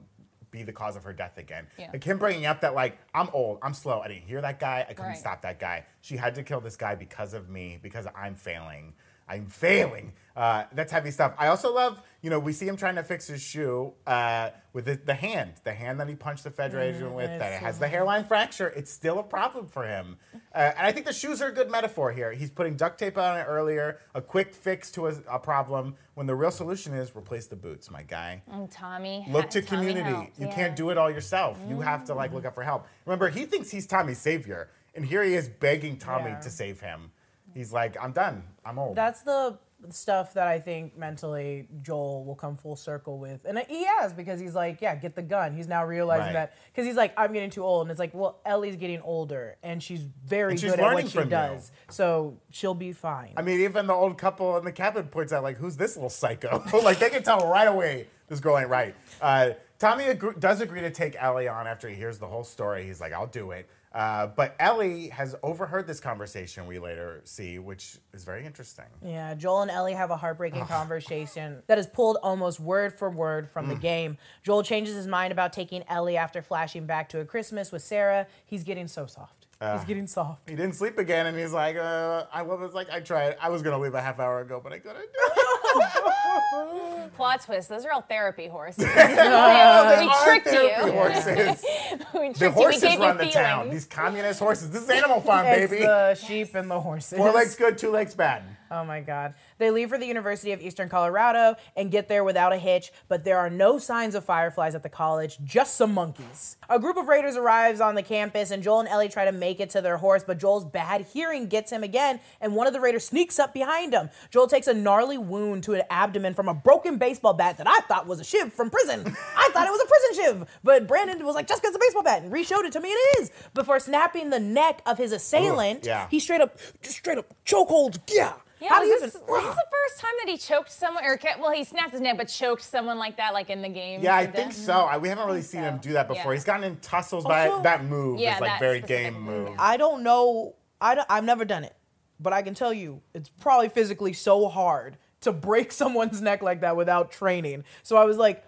[0.52, 1.66] be the cause of her death again.
[1.76, 1.90] Yeah.
[1.92, 4.86] Like him bringing up that like I'm old, I'm slow, I didn't hear that guy,
[4.88, 5.18] I couldn't Right.
[5.18, 5.86] stop that guy.
[6.02, 8.92] She had to kill this guy because of me, because I'm failing.
[9.28, 10.12] I'm failing.
[10.34, 11.34] Uh, that's heavy stuff.
[11.36, 14.86] I also love, you know, we see him trying to fix his shoe uh, with
[14.86, 17.86] the, the hand, the hand that he punched the Fedra agent with, that has the
[17.86, 18.68] hairline fracture.
[18.68, 20.16] It's still a problem for him.
[20.54, 22.32] Uh, and I think the shoes are a good metaphor here.
[22.32, 26.26] He's putting duct tape on it earlier, a quick fix to a, a problem, when
[26.26, 28.42] the real solution is replace the boots, my guy.
[28.50, 29.26] And Tommy.
[29.30, 30.32] Look to Tommy community.
[30.38, 30.54] You yeah.
[30.54, 31.58] can't do it all yourself.
[31.68, 32.86] You have to like look out for help.
[33.04, 36.40] Remember, he thinks he's Tommy's savior, and here he is begging Tommy Yeah.
[36.40, 37.11] to save him.
[37.54, 38.42] He's like, I'm done.
[38.64, 38.96] I'm old.
[38.96, 39.58] That's the
[39.90, 43.44] stuff that I think mentally Joel will come full circle with.
[43.44, 45.54] And he has because he's like, yeah, get the gun.
[45.56, 46.32] He's now realizing Right.
[46.34, 47.82] that because he's like, I'm getting too old.
[47.82, 51.04] And it's like, well, Ellie's getting older and she's very And she's good at what
[51.06, 51.30] she from you.
[51.30, 51.72] does.
[51.90, 53.32] So she'll be fine.
[53.36, 56.10] I mean, even the old couple in the cabin points out, like, who's this little
[56.10, 56.62] psycho?
[56.84, 58.94] like, they can tell right away this girl ain't right.
[59.20, 62.84] Uh, Tommy agree- does agree to take Ellie on after he hears the whole story.
[62.84, 63.68] He's like, I'll do it.
[63.94, 68.86] Uh, but Ellie has overheard this conversation we later see, which is very interesting.
[69.04, 73.48] Yeah, Joel and Ellie have a heartbreaking conversation that is pulled almost word for word
[73.50, 73.68] from Mm.
[73.70, 74.18] the game.
[74.42, 78.26] Joel changes his mind about taking Ellie after flashing back to a Christmas with Sarah.
[78.46, 79.46] He's getting so soft.
[79.60, 79.76] Ah.
[79.76, 80.48] He's getting soft.
[80.50, 82.72] He didn't sleep again, and he's like, uh, I was.
[82.74, 83.36] Like, I tried.
[83.40, 85.82] I was going to leave a half hour ago, but I couldn't do it.
[87.16, 87.68] Plot twist.
[87.68, 88.84] Those are all therapy horses.
[88.94, 90.92] They we tricked therapy you.
[90.92, 91.64] horses.
[92.14, 92.50] we tricked The you.
[92.50, 93.70] We horses gave run you the town.
[93.70, 94.70] These communist horses.
[94.70, 95.84] This is Animal Farm, It's baby.
[95.84, 97.18] the sheep and the horses.
[97.18, 98.42] Four legs good, two legs bad.
[98.70, 99.34] Oh my God.
[99.58, 103.22] They leave for the University of Eastern Colorado and get there without a hitch, but
[103.22, 106.56] there are no signs of fireflies at the college, just some monkeys.
[106.70, 109.60] A group of raiders arrives on the campus, and Joel and Ellie try to make
[109.60, 112.80] it to their horse, but Joel's bad hearing gets him again, and one of the
[112.80, 114.08] raiders sneaks up behind him.
[114.30, 117.80] Joel takes a gnarly wound to an abdomen from a broken baseball bat that I
[117.80, 119.00] thought was a shiv from prison.
[119.36, 122.02] I thought it was a prison shiv, but Brandon was like, just get the baseball
[122.02, 122.88] bat, and re-showed it to me.
[122.90, 123.30] It is.
[123.54, 126.06] Before snapping the neck of his assailant, yeah.
[126.10, 127.98] he straight up, just straight up chokeholds.
[128.12, 128.34] Yeah.
[128.60, 130.70] Yeah, How do was you this, even- was this the first time that he choked
[130.70, 133.60] someone, or ca- well, he snapped his neck, but choked someone like that, like in
[133.60, 134.02] the game?
[134.02, 134.72] Yeah, I think so.
[134.72, 135.68] I, we haven't really seen so.
[135.70, 136.30] him do that before.
[136.32, 136.36] Yeah.
[136.36, 138.20] He's gotten in tussles by Also- that move.
[138.20, 139.48] Yeah, is like very game move, move.
[139.48, 139.56] yeah.
[139.58, 140.54] I don't know.
[140.80, 141.74] I don't, I've never done it,
[142.20, 146.60] but I can tell you it's probably physically so hard to break someone's neck like
[146.60, 147.64] that without training.
[147.82, 148.44] So I was like,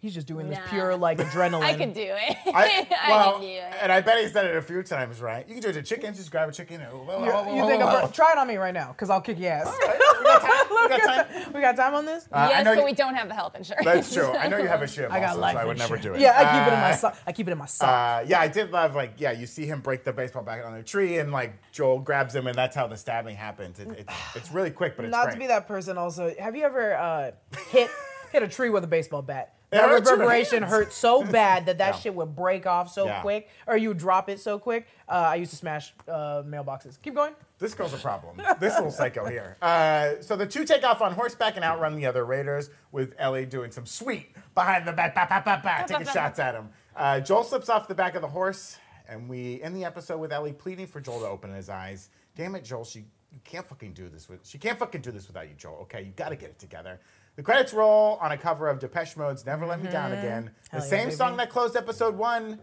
[0.00, 1.62] he's just doing this pure like adrenaline.
[1.62, 2.36] I could do it.
[2.54, 3.74] I, I well, could do it.
[3.82, 5.46] and I bet he's done it a few times, right?
[5.46, 6.16] You can do it to chickens.
[6.16, 6.80] Just grab a chicken.
[6.80, 7.82] And, whoa, You, whoa, whoa, you think.
[7.82, 9.72] I'm try it on me right now because I'll kick your ass.
[9.80, 10.66] we got time.
[10.80, 11.52] We got time.
[11.54, 12.26] we got time on this?
[12.32, 13.84] Uh, yes, know but you- we don't have the health insurance.
[13.84, 14.30] That's true.
[14.32, 15.10] I know you have a shiv.
[15.12, 16.20] I got also, life so I would never do it.
[16.20, 17.16] Yeah, I keep it in my Uh, sock.
[17.26, 17.88] I keep it in my sock.
[17.88, 19.32] Uh, yeah, I did love like yeah.
[19.32, 22.46] You see him break the baseball bat on the tree, and like Joel grabs him,
[22.46, 23.78] and that's how the stabbing happens.
[23.78, 25.34] It, it's it's really quick, but it's Not great.
[25.34, 25.98] to be that person.
[25.98, 27.30] Also, have you ever uh,
[27.70, 27.90] hit
[28.32, 29.54] hit a tree with a baseball bat?
[29.70, 30.72] That reverberation hands.
[30.72, 32.00] hurt so bad that that Yeah.
[32.00, 33.20] shit would break off so Yeah.
[33.20, 34.86] quick, or you drop it so quick.
[35.08, 37.00] Uh, I used to smash uh, mailboxes.
[37.00, 37.34] Keep going.
[37.58, 38.36] This girl's a problem.
[38.60, 39.56] This little psycho here.
[39.62, 43.46] Uh, so the two take off on horseback and outrun the other raiders, with Ellie
[43.46, 46.70] doing some sweet behind the back, back, back, back, back, taking shots at him.
[46.96, 48.78] Uh, Joel slips off the back of the horse,
[49.08, 52.10] and we end the episode with Ellie pleading for Joel to open his eyes.
[52.36, 55.28] Damn it, Joel, she you can't fucking do this with she can't fucking do this
[55.28, 55.78] without you, Joel.
[55.82, 56.98] Okay, you got to get it together.
[57.40, 60.76] The credits roll on a cover of Depeche Mode's "Never Let Me Down Again," the
[60.76, 60.76] Mm-hmm.
[60.76, 61.16] Yeah, same baby.
[61.16, 62.58] song that closed episode one.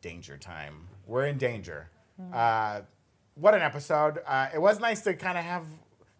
[0.00, 0.88] Danger time.
[1.06, 1.90] We're in danger.
[2.32, 2.80] Uh,
[3.34, 4.20] what an episode.
[4.26, 5.64] Uh, it was nice to kind of have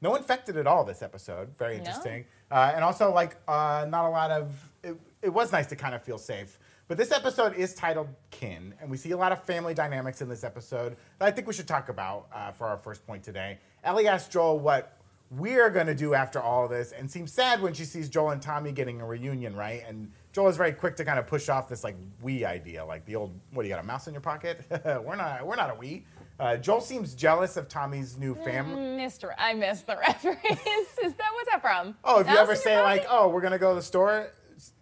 [0.03, 1.57] no infected at all this episode.
[1.57, 2.27] Very interesting.
[2.51, 4.71] Uh, and also, like, uh, not a lot of.
[4.83, 6.59] It, it was nice to kind of feel safe.
[6.89, 10.29] But this episode is titled Kin, and we see a lot of family dynamics in
[10.29, 13.61] this episode that I think we should talk about uh, for our first point today.
[13.83, 14.99] Ellie asked Joel what
[15.39, 18.43] we're going to do after all this and seems sad when she sees Joel and
[18.43, 19.83] Tommy getting a reunion, right?
[19.87, 23.05] And Joel is very quick to kind of push off this like we idea, like
[23.07, 24.65] the old what do you got a mouse in your pocket?
[24.85, 26.05] we're not we're not a we.
[26.39, 28.97] Uh, Joel seems jealous of Tommy's new family.
[28.97, 30.41] Missed, re- I missed the reference.
[30.43, 31.97] Is that what's that from?
[32.03, 34.33] Oh, if you ever say like, "Oh, we're gonna go to the store,"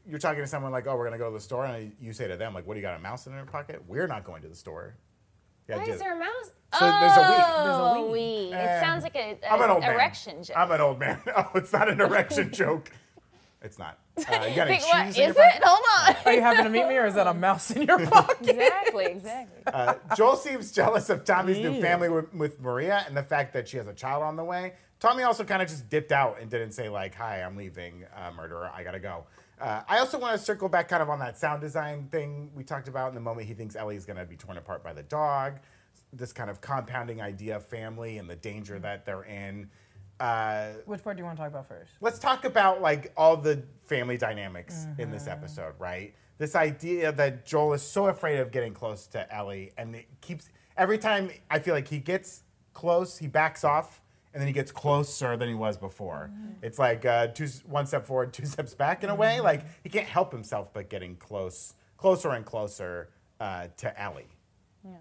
[0.07, 2.27] you're talking to someone like, "Oh, we're gonna go to the store," and you say
[2.27, 4.41] to them like, "What do you got a mouse in your pocket?" We're not going
[4.43, 4.95] to the store.
[5.69, 6.51] Yeah, Why just- is there a mouse?
[6.75, 7.37] So there's a we.
[7.37, 8.13] Oh, There's a we.
[8.49, 8.53] we.
[8.55, 9.93] Eh, It sounds like a, a I'm an old man.
[9.95, 10.57] erection joke.
[10.57, 11.21] I'm an old man.
[11.37, 12.91] Oh, it's not an erection joke.
[13.61, 13.99] It's not.
[14.17, 15.37] Uh, you got any Think, what, cheese is it?
[15.37, 15.63] pocket?
[15.63, 16.17] Hold on.
[16.27, 18.49] Are you happen to meet me, or is that a mouse in your pocket?
[18.49, 19.63] exactly, exactly.
[19.73, 23.69] Uh, Joel seems jealous of Tommy's new family with, with Maria and the fact that
[23.69, 24.73] she has a child on the way.
[24.99, 28.31] Tommy also kind of just dipped out and didn't say like, "Hi, I'm leaving, uh,
[28.33, 28.71] murderer.
[28.75, 29.25] I gotta go."
[29.63, 32.65] Uh, I also want to circle back kind of on that sound design thing we
[32.65, 35.61] talked about in the moment he thinks Ellie's gonna be torn apart by the dog.
[36.13, 39.71] This kind of compounding idea of family and the danger that they're in.
[40.19, 41.93] Uh, Which part do you want to talk about first?
[42.01, 45.31] let's talk about like all the family dynamics in this Mm-hmm.
[45.31, 46.13] episode, right?
[46.39, 50.49] This idea that Joel is so afraid of getting close to Ellie, and it keeps
[50.77, 52.43] every time I feel like he gets
[52.75, 54.02] close, he backs off,
[54.33, 56.31] and then he gets closer than he was before.
[56.33, 56.65] Mm-hmm.
[56.65, 59.41] It's like uh, two, one step forward, two steps back in a way.
[59.41, 64.29] Like he can't help himself but getting close, closer and closer uh, to Ellie.
[64.85, 64.97] Yeah.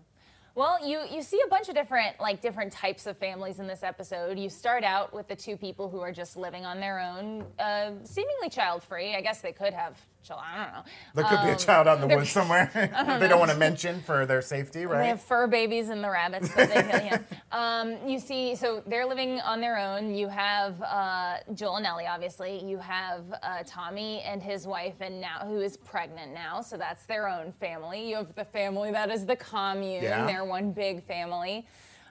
[0.53, 3.83] Well, you you see a bunch of different like different types of families in this
[3.83, 4.37] episode.
[4.37, 7.91] You start out with the two people who are just living on their own, uh,
[8.03, 9.15] seemingly child free.
[9.15, 10.47] I guess they could have children.
[10.53, 10.83] I don't know.
[11.15, 12.69] There could be a Um, child out in the woods somewhere.
[13.19, 14.99] they don't want to mention for their safety, right?
[15.01, 17.05] They have fur babies and the rabbits that they kill.
[17.05, 17.19] Yeah.
[17.53, 20.15] Um, you see, so they're living on their own.
[20.15, 22.63] You have uh, Joel and Ellie, obviously.
[22.63, 26.61] You have uh, Tommy and his wife, and now who is pregnant now.
[26.61, 28.09] So that's their own family.
[28.09, 30.01] You have the family that is the commune.
[30.03, 30.25] Yeah.
[30.25, 31.67] They're one big family.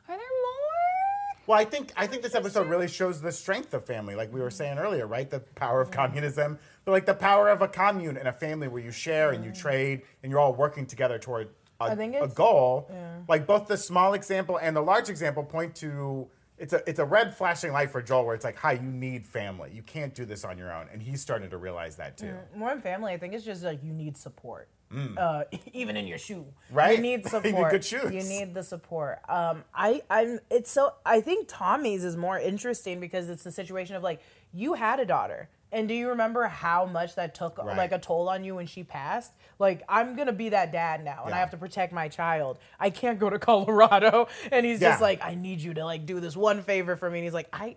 [0.08, 1.46] Are there more?
[1.46, 4.40] Well, I think I think this episode really shows the strength of family, like we
[4.40, 5.28] were saying earlier, right?
[5.30, 6.58] The power of communism,
[6.90, 10.02] like the power of a commune and a family where you share and you trade
[10.22, 11.48] and you're all working together toward
[11.80, 12.90] a, I think a goal.
[13.28, 17.04] Like both the small example and the large example point to it's a it's a
[17.06, 19.70] red flashing light for Joel where it's like, hi, you need family.
[19.74, 22.34] You can't do this on your own, and he's starting to realize that too.
[22.54, 24.68] More than family, I think it's just like you need support.
[25.16, 26.96] Uh, even in your shoe, Right?
[26.96, 27.44] You need You support.
[27.54, 28.12] need good shoes.
[28.12, 29.20] You need the support.
[29.28, 30.40] Um, I, I'm.
[30.50, 30.94] It's so.
[31.06, 34.20] I think Tommy's is more interesting because it's the situation of like
[34.52, 37.76] you had a daughter, and do you remember how much that took Right.
[37.76, 39.32] like a toll on you when she passed?
[39.58, 42.58] Like I'm gonna be that dad now, and I have to protect my child.
[42.78, 46.20] I can't go to Colorado, and he's just like, I need you to like do
[46.20, 47.76] this one favor for me, and he's like, I.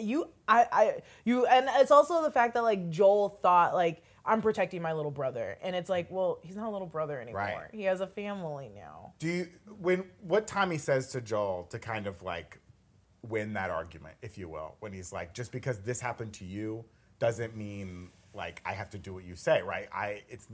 [0.00, 4.40] you I I you and it's also the fact that like Joel thought like I'm
[4.40, 7.68] protecting my little brother and it's like well he's not a little brother anymore Right.
[7.72, 9.48] he has a family now Do you
[9.80, 12.58] when what Tommy says to Joel to kind of like
[13.22, 16.84] win that argument, if you will, when he's like, just because this happened to you
[17.22, 19.86] doesn't mean like I have to do what you say, right?
[19.94, 20.48] I it's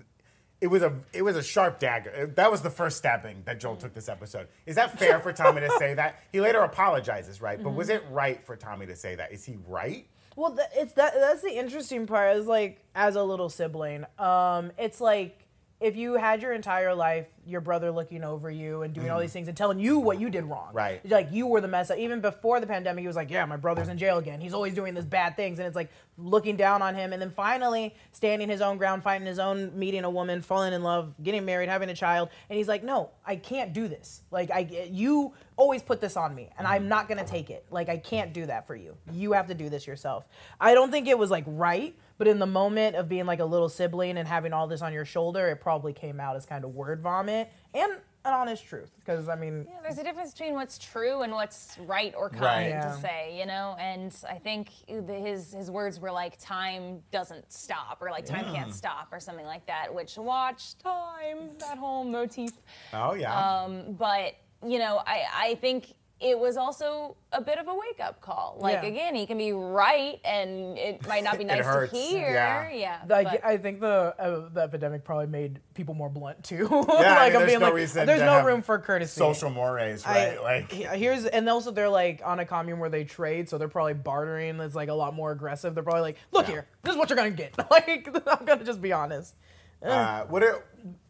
[0.61, 2.31] it was a it was a sharp dagger.
[2.37, 4.49] That was the first stabbing that Joel took this episode.
[4.67, 6.21] Is that fair for Tommy to say that?
[6.31, 7.63] He later apologizes, right?
[7.63, 9.33] But was it right for Tommy to say that?
[9.33, 10.07] Is he right?
[10.37, 14.73] Well, th- it's that that's the interesting part is like as a little sibling, um,
[14.77, 15.48] it's like
[15.81, 19.33] if you had your entire life, your brother looking over you and doing all these
[19.33, 20.75] things and telling you what you did wrong, Mm.
[20.75, 21.11] Right.
[21.11, 21.99] Like you were the mess up.
[21.99, 24.41] Even before the pandemic, he was like, "Yeah, my brother's in jail again.
[24.41, 27.31] He's always doing this bad things," and it's like looking down on him, and then
[27.31, 31.45] finally standing his own ground, fighting his own, meeting a woman, falling in love, getting
[31.45, 34.23] married, having a child, and he's like, "No, I can't do this.
[34.31, 37.65] Like I, you always put this on me, and I'm not gonna take it.
[37.71, 38.97] Like I can't do that for you.
[39.13, 40.29] You have to do this yourself."
[40.61, 43.45] I don't think it was like right, but in the moment of being like a
[43.45, 46.65] little sibling and having all this on your shoulder, it probably came out as kind
[46.65, 47.93] of word vomit and
[48.25, 48.91] an honest truth.
[48.99, 52.43] Because I mean, Yeah, there's a difference between what's true and what's right or kind
[52.43, 52.69] Right.
[52.69, 52.81] Yeah.
[52.95, 53.77] to say, you know.
[53.79, 58.75] And I think his his words were like, "Time doesn't stop," or like, "Time can't
[58.75, 59.95] stop," or something like that.
[59.95, 62.51] Which watch time that whole motif.
[62.93, 63.63] Oh yeah.
[63.63, 64.35] Um, but
[64.67, 68.57] you know, I I think it was also a bit of a wake up call.
[68.61, 68.89] Like Yeah.
[68.89, 72.29] again, he can be right, and it might not be nice to hear.
[72.31, 72.69] yeah.
[72.73, 76.69] yeah I, I think the uh, the epidemic probably made people more blunt too.
[76.71, 78.63] yeah, I like mean, I'm there's being no like, reason there's to no have room
[78.63, 79.19] for courtesy.
[79.19, 80.43] social mores, I- right?
[80.43, 83.69] like yeah, here's and also they're like on a commune where they trade, so they're
[83.69, 84.59] probably bartering.
[84.61, 85.75] It's like a lot more aggressive.
[85.75, 86.53] They're probably like, look Yeah.
[86.55, 87.55] here, this is what you're gonna get.
[87.71, 89.35] Like I'm gonna just be honest.
[89.81, 90.55] Uh, what did,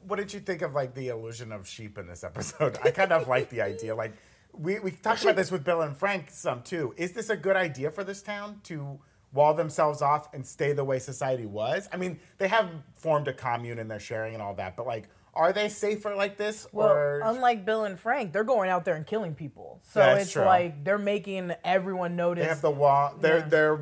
[0.06, 2.78] what did you think of like the illusion of sheep in this episode?
[2.84, 3.94] I kind of like the idea.
[3.94, 4.12] Like
[4.52, 6.94] we we talked about this with Bill and Frank some too.
[6.96, 8.98] Is this a good idea for this town to
[9.32, 11.88] wall themselves off and stay the way society was?
[11.92, 15.08] I mean, they have formed a commune and they're sharing and all that, but like,
[15.34, 16.66] are they safer like this?
[16.72, 19.80] Well, or unlike Bill and Frank, they're going out there and killing people.
[19.90, 20.44] So That's it's true.
[20.44, 22.42] like they're making everyone notice.
[22.44, 23.14] they have the wall.
[23.20, 23.48] They're Yeah.
[23.48, 23.80] they're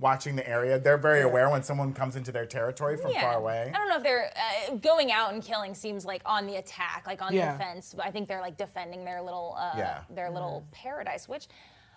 [0.00, 0.78] watching the area.
[0.78, 3.70] They're very aware when someone comes into their territory from far away.
[3.74, 4.32] I don't know if they're
[4.70, 7.52] uh, going out and killing seems like on the attack, like on Yeah.
[7.52, 7.94] the defense.
[8.02, 10.00] I think they're like defending their little uh, Yeah.
[10.10, 11.46] their little paradise, which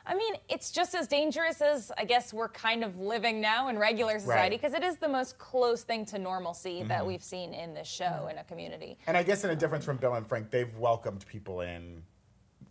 [0.06, 3.80] I mean, it's just as dangerous as I guess we're kind of living now in
[3.80, 4.52] regular society Right.
[4.62, 8.28] because it is the most close thing to normalcy that we've seen in this show
[8.30, 8.98] in a community.
[9.08, 12.04] And I guess in a difference from Bill and Frank, they've welcomed people in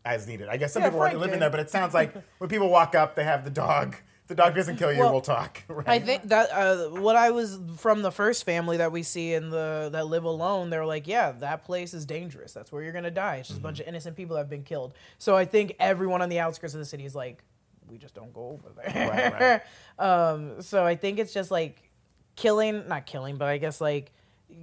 [0.04, 0.48] as needed.
[0.50, 1.42] I guess some Yeah, people weren't living did.
[1.42, 3.96] there, but it sounds like when people walk up, they have the dog.
[4.22, 5.62] If the dog doesn't kill you, Well, we'll talk.
[5.68, 5.88] Right?
[5.88, 9.50] I think that uh, what I was from the first family that we see in
[9.50, 12.52] the that live alone, they're like, yeah, that place is dangerous.
[12.52, 13.36] That's where you're gonna die.
[13.36, 14.94] It's just a bunch of innocent people that have been killed.
[15.18, 17.42] So I think everyone on the outskirts of the city is like,
[17.88, 19.64] we just don't go over there.
[19.98, 21.90] um, so I think it's just like
[22.36, 24.12] killing, not killing, but I guess like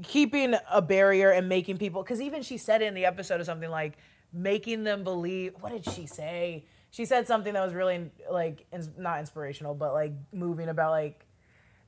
[0.04, 2.02] keeping a barrier and making people.
[2.02, 3.98] Because even she said it in the episode of something like
[4.32, 5.54] making them believe.
[5.60, 6.66] What did she say?
[6.92, 11.26] She said something that was really like ins- not inspirational, but like moving about like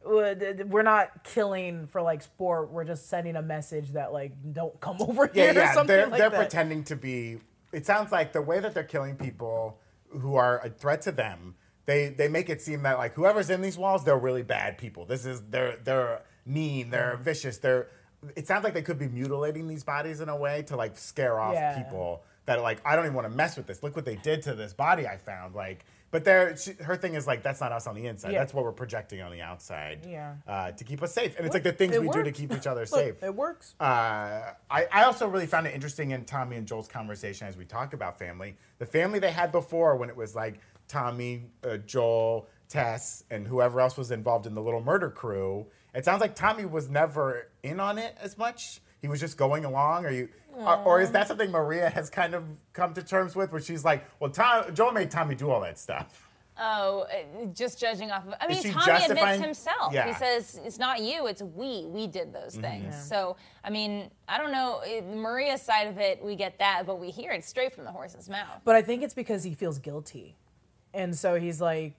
[0.04, 2.72] we're not killing for like sport.
[2.72, 5.52] We're just sending a message that like don't come over yeah, here.
[5.52, 5.74] or yeah.
[5.74, 6.38] something They're like they're that.
[6.40, 7.38] pretending to be.
[7.72, 11.56] It sounds like the way that they're killing people who are a threat to them.
[11.86, 15.06] They they make it seem that like whoever's in these walls, they're really bad people.
[15.06, 16.90] This is they're they're mean.
[16.90, 17.58] They're vicious.
[17.58, 17.88] They're.
[18.36, 21.40] It sounds like they could be mutilating these bodies in a way to like scare
[21.40, 21.82] off Yeah.
[21.82, 23.84] people that are like, I don't even want to mess with this.
[23.84, 25.54] Look what they did to this body I found.
[25.56, 28.34] Like, but there, she, her thing is like, that's not us on the inside.
[28.34, 28.40] Yeah.
[28.40, 30.06] That's what we're projecting on the outside.
[30.06, 30.36] Yeah.
[30.46, 32.68] Uh, to keep us safe, and it's like the things we do to keep each
[32.68, 33.24] other Look, safe.
[33.24, 33.76] It works.
[33.80, 37.64] Uh, I, I also really found it interesting in Tommy and Joel's conversation as we
[37.64, 38.58] talk about family.
[38.80, 43.80] The family they had before, when it was like Tommy, uh, Joel, Tess, and whoever
[43.80, 45.68] else was involved in the little murder crew.
[45.94, 48.82] It sounds like Tommy was never in on it as much.
[49.02, 50.06] He was just going along.
[50.06, 53.52] Or you, or, or is that something Maria has kind of come to terms with,
[53.52, 56.28] where she's like, "Well, Tom, Joel made Tommy do all that stuff."
[56.64, 58.36] Oh, uh, just judging off of.
[58.40, 59.94] I mean, Tommy admits himself.
[59.94, 60.08] Yeah.
[60.08, 61.86] He says it's not you, it's we.
[61.88, 62.94] We did those things.
[63.08, 64.82] So, I mean, I don't know.
[64.86, 67.92] eh, Maria's side of it, we get that, but we hear it straight from the
[67.92, 68.62] horse's mouth.
[68.64, 70.36] But I think it's because he feels guilty.
[70.94, 71.94] And so he's like,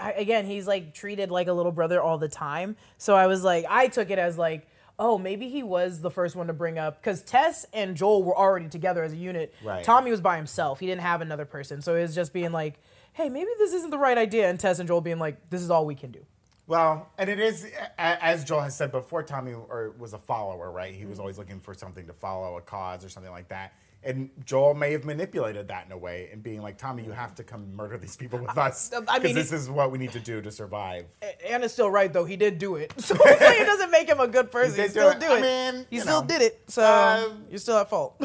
[0.00, 2.76] again, he's like treated like a little brother all the time.
[2.98, 4.66] So I was like, I took it as like,
[4.98, 8.36] oh, maybe he was the first one to bring up because Tess and Joel were
[8.36, 9.54] already together as a unit.
[9.62, 9.84] Right.
[9.84, 10.80] Tommy was by himself.
[10.80, 11.82] He didn't have another person.
[11.82, 12.80] So it was just being like,
[13.12, 14.48] hey, maybe this isn't the right idea.
[14.48, 16.24] And Tess and Joel being like, this is all we can do.
[16.66, 17.66] Well, and it is
[17.98, 19.22] as Joel has said before.
[19.22, 19.54] Tommy
[19.98, 20.94] was a follower, right?
[20.94, 23.74] He was always looking for something to follow, a cause or something like that.
[24.04, 27.34] And Joel may have manipulated that in a way and being like, Tommy, you have
[27.36, 28.90] to come murder these people with us.
[29.08, 31.06] I mean, this he- is what we need to do to survive.
[31.48, 32.24] Anna's still right though.
[32.24, 34.76] He did do it, so it doesn't make him a good person.
[34.76, 35.20] He, did do still it.
[35.20, 35.42] do I it.
[35.74, 36.26] mean, he still know.
[36.28, 36.62] did it.
[36.68, 38.16] So Uh, you're still at fault.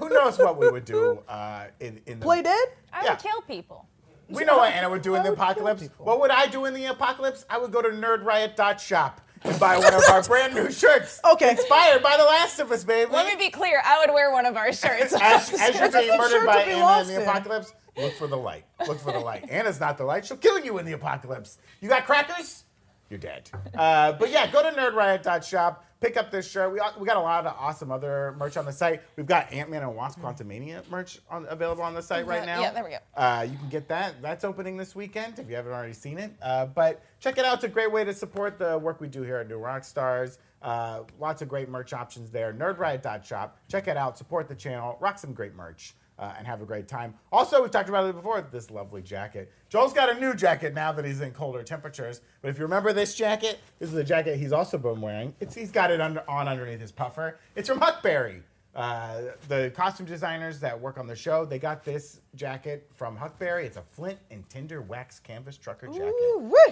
[0.00, 2.68] Who knows what we would do uh, in, in the Play dead.
[2.92, 3.10] I Yeah.
[3.12, 3.86] would kill people.
[4.28, 5.88] We know what Anna would do in the I would kill apocalypse.
[5.98, 7.44] What would I do in the apocalypse?
[7.48, 11.20] I would go to nerdriot.shop and buy one of our brand new shirts.
[11.32, 11.50] Okay.
[11.50, 13.10] Inspired by The Last of Us, baby.
[13.12, 13.80] Let me be clear.
[13.84, 15.12] I would wear one of our shirts.
[15.20, 18.26] as, as you're a being good murdered by be Anna in the apocalypse, look for
[18.26, 18.64] the light.
[18.86, 19.46] Look for the light.
[19.50, 20.24] Anna's not the light.
[20.24, 21.58] She'll kill you in the apocalypse.
[21.80, 22.64] You got crackers?
[23.10, 23.50] You're dead.
[23.74, 25.84] Uh, but yeah, go to nerdriot.shop.
[26.06, 26.72] Pick up this shirt.
[26.72, 29.02] We, we got a lot of awesome other merch on the site.
[29.16, 32.60] We've got Ant-Man and Wasp Quantumania merch on, available on the site right now.
[32.60, 32.98] Yeah, there we go.
[33.16, 34.22] Uh, you can get that.
[34.22, 36.30] That's opening this weekend if you haven't already seen it.
[36.40, 37.54] Uh, but check it out.
[37.54, 40.38] It's a great way to support the work we do here at New Rockstars.
[40.62, 42.52] Uh, lots of great merch options there.
[42.52, 43.58] Nerdriot.shop.
[43.68, 44.16] Check it out.
[44.16, 44.96] Support the channel.
[45.00, 45.92] Rock some great merch.
[46.18, 47.12] Uh, and have a great time.
[47.30, 48.40] Also, we've talked about it before.
[48.50, 49.52] This lovely jacket.
[49.68, 52.22] Joel's got a new jacket now that he's in colder temperatures.
[52.40, 55.34] But if you remember this jacket, this is the jacket he's also been wearing.
[55.40, 57.38] It's he's got it under, on underneath his puffer.
[57.54, 58.40] It's from Huckberry.
[58.74, 63.64] Uh, the costume designers that work on the show, they got this jacket from Huckberry.
[63.64, 66.12] It's a flint and tinder wax canvas trucker jacket.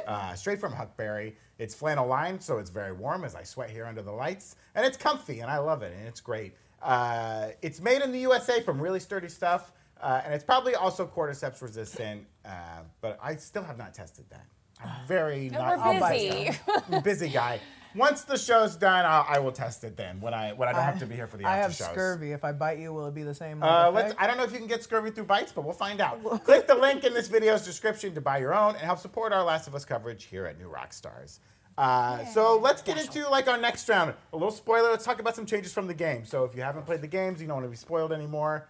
[0.07, 1.35] Uh, straight from Huckberry.
[1.59, 4.57] It's flannel lined, so it's very warm as I sweat here under the lights.
[4.75, 6.55] And it's comfy, and I love it, and it's great.
[6.85, 11.07] Uh, it's made in the USA from really sturdy stuff, uh, and it's probably also
[11.07, 12.51] cordyceps resistant, uh,
[13.01, 14.47] but I still have not tested that.
[14.83, 16.51] I'm very not We're busy.
[17.03, 17.61] Busy guy.
[17.95, 20.83] Once the show's done, I'll, I will test it then when I when I don't
[20.83, 21.87] have to be here for the after I have shows.
[21.89, 22.33] scurvy.
[22.33, 23.63] If I bite you, will it be the same?
[23.63, 26.01] Uh, let's, I don't know if you can get scurvy through bites, but we'll find
[26.01, 26.23] out.
[26.45, 29.45] Click the link in this video's description to buy your own and help support our
[29.45, 31.39] Last of Us coverage here at New Rockstars.
[31.77, 34.15] Uh, so let's get into like our next round.
[34.33, 34.91] A little spoiler.
[34.91, 36.25] Let's talk about some changes from the game.
[36.25, 38.69] So if you haven't played the games, you don't want to be spoiled anymore.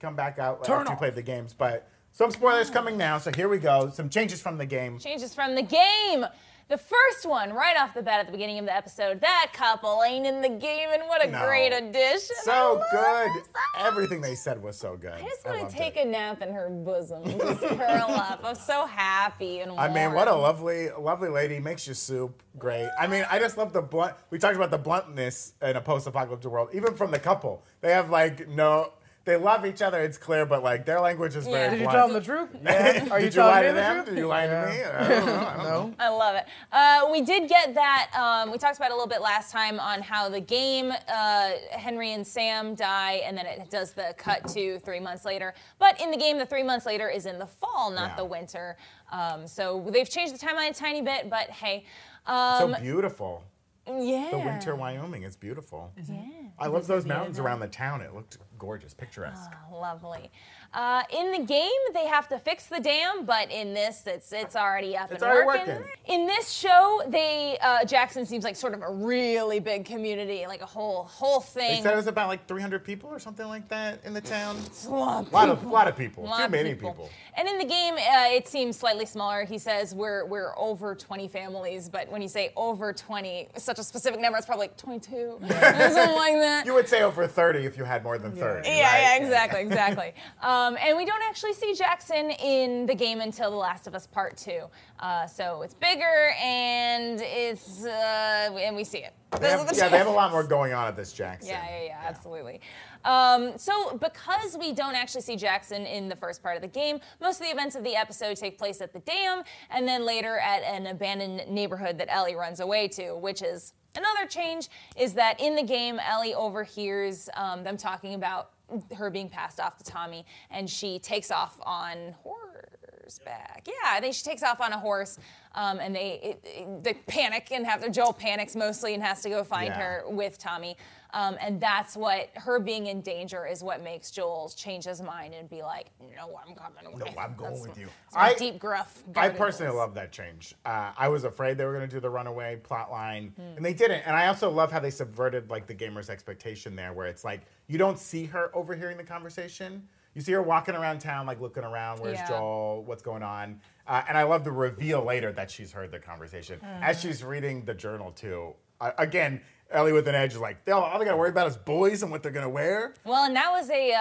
[0.00, 1.54] Come back out Turn after you played the games.
[1.54, 3.18] But some spoilers coming now.
[3.18, 3.90] So here we go.
[3.90, 4.98] Some changes from the game.
[4.98, 6.26] Changes from the game.
[6.66, 10.02] The first one, right off the bat at the beginning of the episode, that couple
[10.06, 11.44] ain't in the game, and what a No.
[11.46, 12.34] great addition.
[12.42, 13.30] So good.
[13.78, 15.12] Everything they said was so good.
[15.12, 16.06] I just want loved to take it.
[16.06, 18.40] a nap in her bosom, just curl up.
[18.42, 21.60] I'm so happy and I mean, what a lovely, lovely lady.
[21.60, 22.42] Makes you soup.
[22.58, 22.88] Great.
[22.98, 24.14] I mean, I just love the blunt.
[24.30, 27.62] We talked about the bluntness in a post-apocalyptic world, even from the couple.
[27.82, 28.92] They have like no.
[29.24, 30.00] They love each other.
[30.02, 31.52] It's clear, but like their language is Yeah.
[31.52, 31.96] very Did you blunt.
[31.96, 32.50] tell them the truth?
[32.62, 33.08] Yeah.
[33.10, 33.94] Are you Did you lie telling me to the them?
[33.96, 34.08] truth?
[34.08, 34.64] Did you lie Yeah.
[34.64, 34.84] to me?
[34.84, 35.34] I don't know.
[35.34, 35.86] I don't know.
[35.88, 35.94] No.
[35.98, 36.46] I love it.
[36.70, 38.10] Uh, we did get that.
[38.14, 41.50] Um, we talked about it a little bit last time on how the game, uh,
[41.70, 45.54] Henry and Sam die, and then it does the cut to three months later.
[45.78, 48.16] But in the game, the three months later is in the fall, not Yeah.
[48.16, 48.76] the winter.
[49.10, 51.84] Um, so they've changed the timeline a tiny bit, but hey.
[52.26, 53.42] So Um, beautiful.
[53.86, 54.28] Yeah.
[54.30, 55.92] The winter Wyoming is beautiful.
[56.08, 56.24] Yeah.
[56.58, 58.00] I love those mountains around the town.
[58.00, 59.52] It looked gorgeous, picturesque.
[59.52, 60.30] Ah, lovely.
[60.74, 64.56] Uh, in the game, they have to fix the dam, but in this, it's it's
[64.56, 65.74] already up It's and already working.
[65.76, 65.92] working.
[66.06, 70.62] In this show, they uh, Jackson seems like sort of a really big community, like
[70.62, 71.82] a whole whole They thing.
[71.84, 74.56] said it was about like 300 people or something like that in the town.
[74.86, 76.24] a lot of A lot of, lot of people.
[76.24, 77.08] lot Too of many people.
[77.36, 79.44] And in the game, uh, it seems slightly smaller.
[79.44, 83.84] He says we're we're over 20 families, but when you say over 20, such a
[83.84, 86.62] specific number, it's probably like 22, something like that.
[86.66, 88.68] You would say over 30 if you had more than 30.
[88.68, 89.00] Yeah, right?
[89.00, 90.14] yeah, exactly, exactly.
[90.42, 94.06] um, and we don't actually see Jackson in the game until The Last of Us
[94.06, 94.62] Part Two.
[95.00, 99.12] Uh, so it's bigger and it's uh, and we see it.
[99.40, 101.50] They have, the yeah, they have a lot more going on at this Jackson.
[101.50, 102.60] Yeah, yeah, yeah, absolutely.
[103.04, 107.00] Um, so, because we don't actually see Jackson in the first part of the game,
[107.20, 110.38] most of the events of the episode take place at the dam, and then later
[110.38, 114.68] at an abandoned neighborhood that Ellie runs away to, which is another change.
[114.96, 118.50] Is that in the game, Ellie overhears um, them talking about
[118.96, 123.62] her being passed off to Tommy, and she takes off on horseback.
[123.66, 125.18] Yeah, I think she takes off on a horse,
[125.54, 129.28] um, and they it, it- they panic and have Joel panics mostly and has to
[129.28, 129.78] go find Yeah.
[129.80, 130.76] her with Tommy.
[131.14, 135.32] Um, and that's what her being in danger is what makes Joel change his mind
[135.32, 137.04] and be like, "No, I'm coming with.
[137.06, 139.02] No, I'm going That's- with you." I- deep gruff.
[139.14, 140.54] I personally love that change.
[140.66, 143.72] Uh, I was afraid they were going to do the runaway plot line, and they
[143.74, 144.02] didn't.
[144.06, 147.42] And I also love how they subverted like the gamer's expectation there, where it's like
[147.68, 149.88] you don't see her overhearing the conversation.
[150.14, 152.00] You see her walking around town, like looking around.
[152.00, 152.28] Where's Yeah.
[152.28, 152.82] Joel?
[152.84, 153.60] What's going on?
[153.86, 156.82] Uh, and I love the reveal later that she's heard the conversation Hmm.
[156.82, 158.54] as she's reading the journal too.
[158.80, 159.40] Uh, again,
[159.74, 162.02] Ellie with an edge is like, "They'll- all they got to worry about is boys
[162.02, 162.94] and what they're going to wear.
[163.04, 163.92] Well, and that was a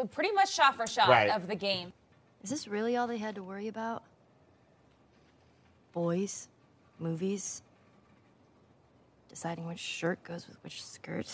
[0.00, 1.30] uh, pretty much shot for shot Right.
[1.30, 1.92] of the game.
[2.42, 4.02] Is this really all they had to worry about?
[5.92, 6.48] Boys,
[6.98, 7.62] movies,
[9.28, 11.26] deciding which shirt goes with which skirt.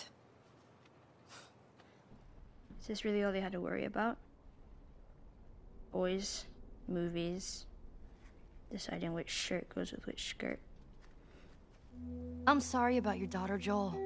[2.81, 4.17] Is this really all they had to worry about?
[5.93, 6.45] Boys,
[6.89, 7.67] movies,
[8.71, 10.59] deciding which shirt goes with which skirt.
[12.47, 13.99] I'm sorry about your daughter, Joel.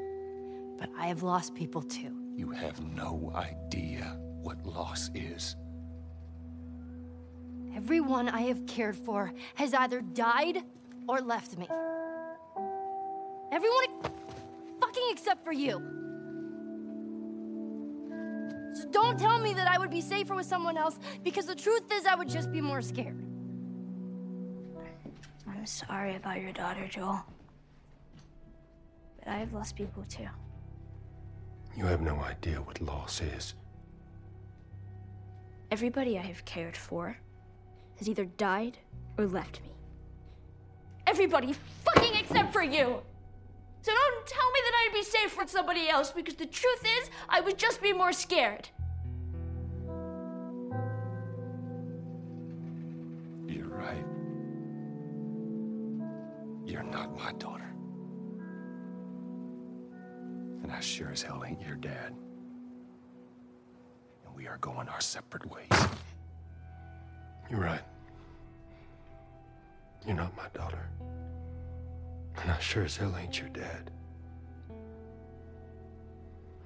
[0.79, 2.17] But I have lost people too.
[2.35, 5.57] You have no idea what loss is.
[7.77, 10.63] Everyone I have cared for has either died
[11.07, 11.69] or left me.
[13.53, 14.03] Everyone
[14.81, 15.83] fucking except for you.
[18.73, 21.83] So don't tell me that I would be safer with someone else because the truth
[21.93, 23.23] is I would just be more scared.
[25.47, 27.25] I'm sorry about your daughter, Joel.
[29.31, 30.27] I have lost people too.
[31.77, 33.55] You have no idea what loss is.
[35.71, 37.17] Everybody I have cared for
[37.99, 38.77] has either died
[39.17, 39.71] or left me.
[41.07, 41.55] Everybody
[41.85, 43.03] fucking except for you!
[43.83, 47.09] So don't tell me that I'd be safe with somebody else because the truth is,
[47.29, 48.69] I would just be more scared.
[53.47, 54.05] You're right.
[56.67, 57.71] You're not my daughter.
[60.81, 62.15] I sure as hell ain't your dad.
[64.25, 65.69] And we are going our separate ways.
[67.51, 67.83] You're right.
[70.07, 70.89] You're not my daughter.
[72.39, 73.91] And I sure as hell ain't your dad.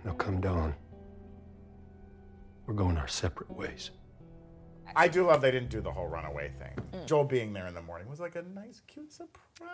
[0.04, 0.76] Now come dawn.
[2.68, 3.90] We're going our separate ways.
[4.96, 7.04] I do love they didn't do the whole runaway thing.
[7.06, 9.70] Joel being there in the morning was like a nice, cute surprise.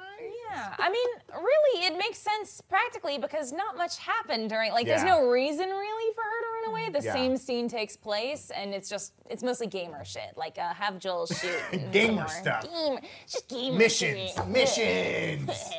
[0.51, 4.73] Yeah, I mean, really, it makes sense practically because not much happened during.
[4.73, 6.99] Like, there's no reason really for her to run away.
[7.01, 7.13] The Yeah.
[7.13, 10.37] same scene takes place, and it's just it's mostly gamer shit.
[10.37, 11.61] Like, uh, have Joel shoot
[11.93, 12.67] Gamer stuff.
[12.71, 14.47] Gamer, just gamer Missions, shit.
[14.49, 15.51] missions.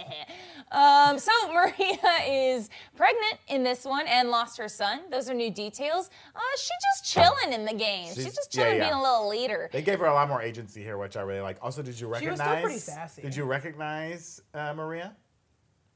[0.72, 1.98] Um, so Maria
[2.28, 5.02] is pregnant in this one and lost her son.
[5.12, 6.10] Those are new details.
[6.36, 6.70] Uh, she's
[7.04, 8.08] just chilling in the game.
[8.08, 8.90] She's, She's- just chilling, yeah.
[8.90, 9.70] being a little leader.
[9.72, 11.58] They gave her a lot more agency here, which I really like.
[11.62, 12.38] Also, did you She recognize?
[12.40, 13.22] was still pretty sassy.
[13.22, 15.16] Did you recognize uh, Maria?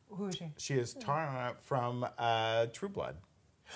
[0.09, 0.45] Who is she?
[0.57, 3.15] She is Tara from uh, True Blood.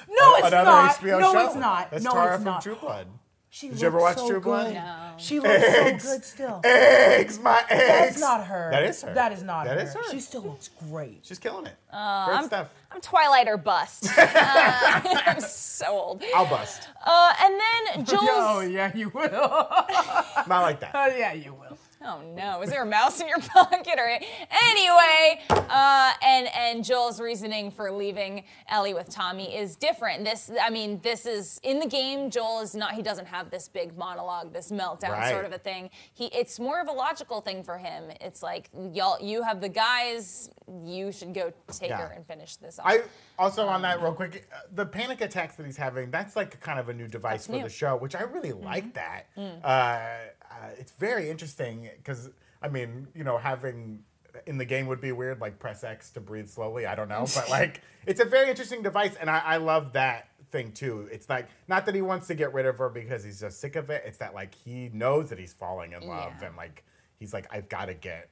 [0.07, 0.95] No, it's Another not.
[0.97, 1.45] HBO no, show.
[1.47, 1.91] it's not.
[1.91, 2.61] That's no, Tara it's from not.
[2.61, 3.07] True Blood.
[3.51, 4.75] She Did you ever watch so True Blood?
[4.75, 4.95] No.
[5.17, 6.03] She looks Eggs.
[6.03, 6.61] so good still.
[6.63, 7.87] Eggs, my eggs.
[7.87, 8.69] That's not her.
[8.71, 9.13] That is her.
[9.15, 9.83] That is not That her.
[9.83, 10.01] is her.
[10.11, 11.21] She still looks great.
[11.23, 11.73] She's killing it.
[11.91, 12.69] Uh, Great stuff.
[12.91, 14.07] I'm Twilight or bust.
[14.17, 16.23] Uh, I'm so old.
[16.35, 16.87] I'll bust.
[17.03, 17.59] Uh, and
[17.95, 18.21] then Jules.
[18.29, 19.31] Oh yeah, you will.
[19.31, 20.91] Not like that.
[20.93, 21.77] Oh yeah, you will.
[22.01, 22.61] Oh no!
[22.61, 23.95] Is there a mouse in your pocket?
[23.97, 30.23] Or anyway, uh, and and Joel's reasoning for leaving Ellie with Tommy is different.
[30.23, 32.29] This, I mean, this is in the game.
[32.29, 32.93] Joel is not.
[32.93, 35.29] He doesn't have this big monologue, this meltdown Right.
[35.31, 35.89] sort of a thing.
[36.13, 38.05] He, it's more of a logical thing for him.
[38.21, 40.49] It's like y'all, you have the guys.
[40.85, 41.97] You should go take Yeah.
[41.97, 42.85] her and finish this off.
[42.87, 43.01] I
[43.37, 46.79] also on that real quick, uh, the panic attacks that he's having, that's like kind
[46.79, 47.57] of a new device for new.
[47.59, 47.63] Mm-hmm.
[47.67, 49.23] the show, which I really like that.
[49.35, 49.59] Mm.
[49.63, 50.07] Uh,
[50.51, 52.29] uh, it's very interesting because
[52.61, 54.03] I mean, you know, having
[54.45, 56.85] in the game would be weird, like press X to breathe slowly.
[56.85, 60.29] I don't know, but like it's a very interesting device, and I, I love that
[60.51, 61.07] thing too.
[61.11, 63.75] It's like not that he wants to get rid of her because he's just sick
[63.75, 64.03] of it.
[64.05, 66.47] It's that like he knows that he's falling in love, Yeah.
[66.47, 66.83] and like
[67.17, 68.29] he's like, I've got to get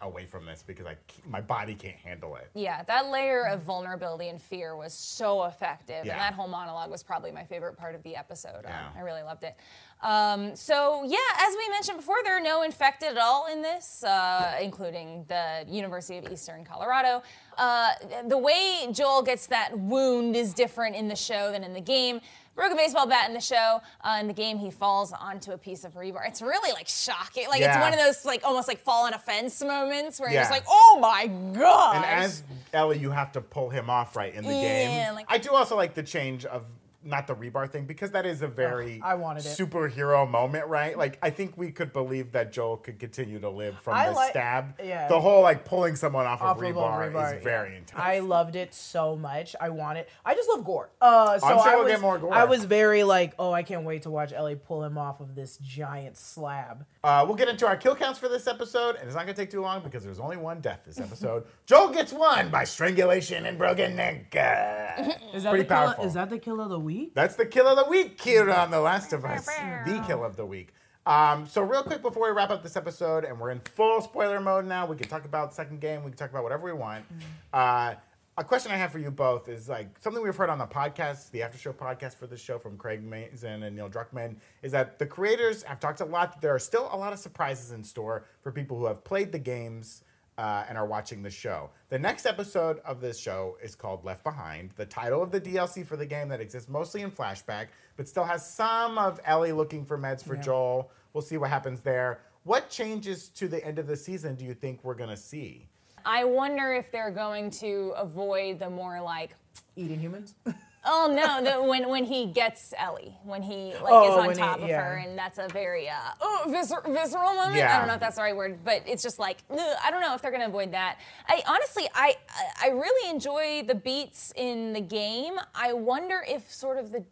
[0.00, 0.96] away from this because I
[1.28, 2.48] my body can't handle it.
[2.54, 6.06] Yeah, that layer of vulnerability and fear was so effective.
[6.06, 6.12] Yeah.
[6.12, 8.64] And that whole monologue was probably my favorite part of the episode.
[8.64, 9.56] Um, I really loved it.
[10.04, 14.04] Um, so, yeah, as we mentioned before, there are no infected at all in this,
[14.04, 17.22] uh, including the University of Eastern Colorado.
[17.56, 17.88] Uh,
[18.28, 22.20] the way Joel gets that wound is different in the show than in the game.
[22.54, 23.80] Broke a baseball bat in the show.
[24.02, 26.28] Uh, in the game, he falls onto a piece of rebar.
[26.28, 27.48] It's really like shocking.
[27.48, 30.40] Like it's one of those like almost like fall on a fence moments where you're
[30.42, 31.96] just like, oh my god.
[31.96, 35.14] And as Ellie, you have to pull him off right in the Yeah, game.
[35.14, 36.62] like- I do also like the change of
[37.04, 39.48] not the rebar thing because that is a very I wanted it.
[39.58, 40.96] superhero moment, right?
[40.96, 44.12] Like I think we could believe that Joel could continue to live from I the
[44.12, 44.74] like- stab.
[44.82, 45.08] yeah.
[45.08, 48.00] The whole like pulling someone off, Off of of a rebar, rebar, is very intense.
[48.02, 49.54] I loved it so much.
[49.60, 50.08] I want it.
[50.24, 50.90] I just love gore.
[51.00, 52.32] Uh, so I'm sure I we'll was, get more gore.
[52.32, 55.34] I was very like, oh, I can't wait to watch Ellie pull him off of
[55.34, 56.86] this giant slab.
[57.02, 59.40] Uh, we'll get into our kill counts for this episode, and it's not going to
[59.42, 61.44] take too long because there's only one death this episode.
[61.66, 64.34] Joel gets one by strangulation and broken neck.
[64.34, 66.04] Uh, Is that pretty the kill, powerful.
[66.06, 66.93] Is that the kill of the week?
[67.14, 69.46] That's the kill of the week here on The Last of Us.
[69.86, 70.74] the kill of the week.
[71.06, 74.40] Um, so real quick before we wrap up this episode, and we're in full spoiler
[74.40, 76.72] mode now, we can talk about the second game, we can talk about whatever we
[76.72, 77.04] want.
[77.52, 77.94] Uh,
[78.36, 81.30] a question I have for you both is like something we've heard on the podcast,
[81.30, 84.98] the after show podcast for this show from Craig Mazin and Neil Druckmann, is that
[84.98, 87.84] the creators have talked a lot that there are still a lot of surprises in
[87.84, 90.02] store for people who have played the games
[90.38, 91.70] uh, and are watching the show.
[91.88, 95.86] The next episode of this show is called Left Behind, the title of the DLC
[95.86, 99.84] for the game that exists mostly in flashback, but still has some of Ellie looking
[99.84, 100.90] for meds for Joel.
[101.12, 102.20] We'll see what happens there.
[102.42, 105.68] What changes to the end of the season do you think we're gonna see?
[106.04, 109.30] I wonder if they're going to avoid the more like
[109.76, 110.34] Eating humans.
[110.86, 111.42] Oh no!
[111.42, 114.60] The, when when he gets Ellie, when he like Oh, is on when he- top
[114.60, 114.82] of yeah.
[114.82, 117.62] her, and that's a very uh, oh, viscer- visceral moment.
[117.62, 120.00] I don't know if that's the right word, but it's just like ugh, I don't
[120.02, 120.98] know if they're gonna avoid that.
[121.28, 122.16] I honestly, I
[122.62, 125.34] I really enjoy the beats in the game.
[125.54, 127.02] I wonder if sort of the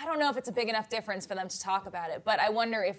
[0.00, 2.22] I don't know if it's a big enough difference for them to talk about it,
[2.24, 2.96] but I wonder if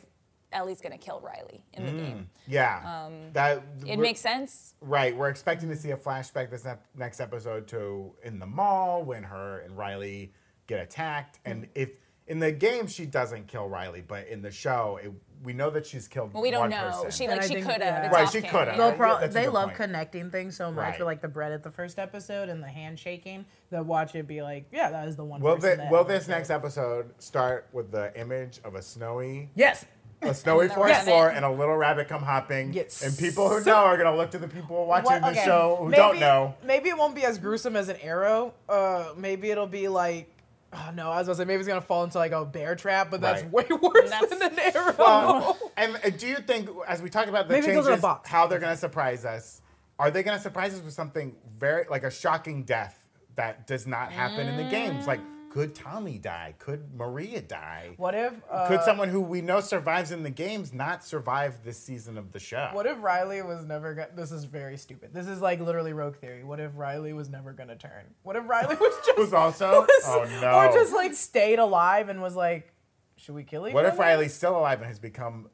[0.52, 2.30] Ellie's gonna kill Riley in the mm, game.
[2.47, 4.74] Yeah, um, that It makes sense.
[4.82, 9.04] Right, we're expecting to see a flashback this ep- next episode to in the mall
[9.04, 10.34] when her and Riley
[10.68, 11.70] get attacked, and mm.
[11.76, 11.89] if
[12.28, 15.12] in the game she doesn't kill Riley, but in the show it,
[15.43, 16.34] we know that she's killed.
[16.34, 16.91] Well, we don't one know.
[17.04, 17.12] person.
[17.12, 18.04] She like she think- could yeah.
[18.04, 18.12] have.
[18.12, 18.78] Right, she could have.
[18.78, 19.78] They'll Yeah, pro- that's they love point.
[19.78, 20.99] connecting things so much Right.
[20.99, 23.45] with like the bread at the first episode and the handshaking.
[23.72, 25.41] They'll watch it be like, yeah, that is the one.
[25.41, 26.38] Will, person thi- that will this killed.
[26.38, 29.84] next episode start with the image of a snowy, Yes.
[30.22, 31.03] A snowy forest rabbit.
[31.05, 32.74] floor and a little rabbit come hopping?
[32.74, 33.01] Yes.
[33.01, 35.43] And people who So- know are gonna look to the people watching What- the okay,
[35.45, 36.55] show who maybe- don't know.
[36.63, 38.53] Maybe it won't be as gruesome as an arrow.
[38.69, 40.30] Uh, maybe it'll be like.
[40.74, 43.09] Oh no, I was gonna say maybe it's gonna fall into like a bear trap,
[43.11, 43.51] but that's Right.
[43.51, 44.95] way worse That's- than an arrow.
[44.97, 48.30] Well, and do you think, as we talk about the Maybe changes, box.
[48.30, 49.61] how they're going to surprise us?
[49.99, 52.97] Are they going to surprise us with something very like a shocking death
[53.36, 55.07] that does not happen in the games?
[55.07, 55.19] Like,
[55.52, 56.56] could Tommy die?
[56.60, 57.95] Could Maria die?
[57.97, 58.34] what if?
[58.49, 62.32] Uh, Could someone who we know survives in the games not survive this season of
[62.32, 62.70] the show?
[62.72, 64.08] What if Riley was never gonna?
[64.16, 65.14] This is very stupid.
[65.14, 66.43] This is like literally rogue theory.
[66.43, 68.06] What if Riley was never gonna turn?
[68.24, 69.82] What if Riley was just Was also?
[69.82, 70.54] was- Oh, no.
[70.54, 72.74] Or just like stayed alive and was like,
[73.18, 73.99] should we kill each What if?
[73.99, 75.49] Riley's still alive and has become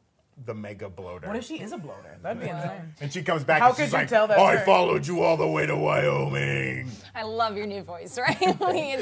[0.46, 1.28] the mega bloater?
[1.28, 2.18] What if she is a bloater?
[2.22, 2.94] That'd be insane.
[3.02, 5.06] and she comes back How and she's could you like, tell that's I her?" followed
[5.08, 6.90] you all the way to Wyoming.
[7.16, 8.38] I love your new voice, right?
[8.40, 8.60] it's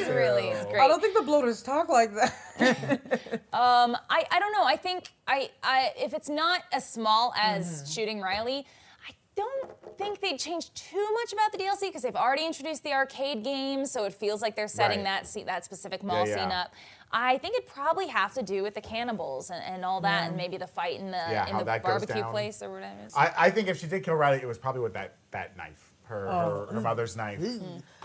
[0.10, 0.82] really it's great.
[0.82, 2.32] I don't think the bloaters talk like that.
[3.56, 4.64] Um, I, I don't know.
[4.66, 7.92] I think I, I if it's not as small as Mm-hmm.
[7.92, 8.66] shooting Riley,
[9.08, 12.92] I don't think they'd change too much about the DLC because they've already introduced the
[12.94, 15.06] arcade game, so it feels like they're setting Right.
[15.06, 16.74] that se- that specific mall Yeah, scene up.
[17.12, 20.34] I think it'd probably have to do with the cannibals and, and all that, and
[20.34, 20.38] mm.
[20.38, 22.96] maybe the fight in the Yeah, in the barbecue place or whatever.
[23.16, 25.85] I, I think if she did kill Riley, it was probably with that that knife,
[26.08, 26.66] her Oh.
[26.70, 27.42] her, her mother's knife.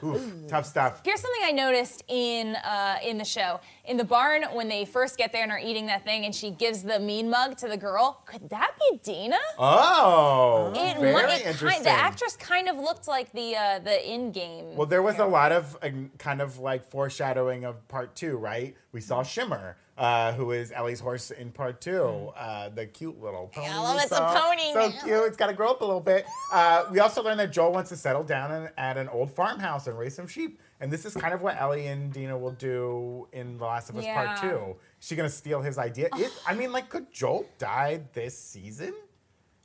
[0.03, 1.03] Oof, tough stuff.
[1.05, 3.61] Here's something I noticed in uh, in the show.
[3.84, 6.51] In the barn, when they first get there and are eating that thing, and she
[6.51, 8.22] gives the mean mug to the girl.
[8.24, 9.36] Could that be Dina?
[9.59, 11.68] Oh, It, very it interesting.
[11.68, 14.74] kind, the actress kind of looked like the uh, the in-game.
[14.76, 15.88] well, there was a lot of uh,
[16.18, 18.74] kind of like foreshadowing of part two, right?
[18.92, 23.48] We saw Shimmer, uh, who is Ellie's horse in part two, uh, the cute little
[23.48, 23.66] pony.
[23.68, 25.05] I love we it's a pony So now.
[25.05, 25.24] cute.
[25.26, 26.24] It's got to grow up a little bit.
[26.53, 29.86] Uh, we also learned that Joel wants to settle down in, at an old farmhouse
[29.86, 30.59] and raise some sheep.
[30.80, 33.98] And this is kind of what Ellie and Dina will do in The Last of
[33.98, 34.51] Us Part Yeah.
[34.51, 34.76] Two.
[35.01, 36.09] She gonna steal his idea?
[36.16, 38.94] It, I mean, like, could Joel die this season?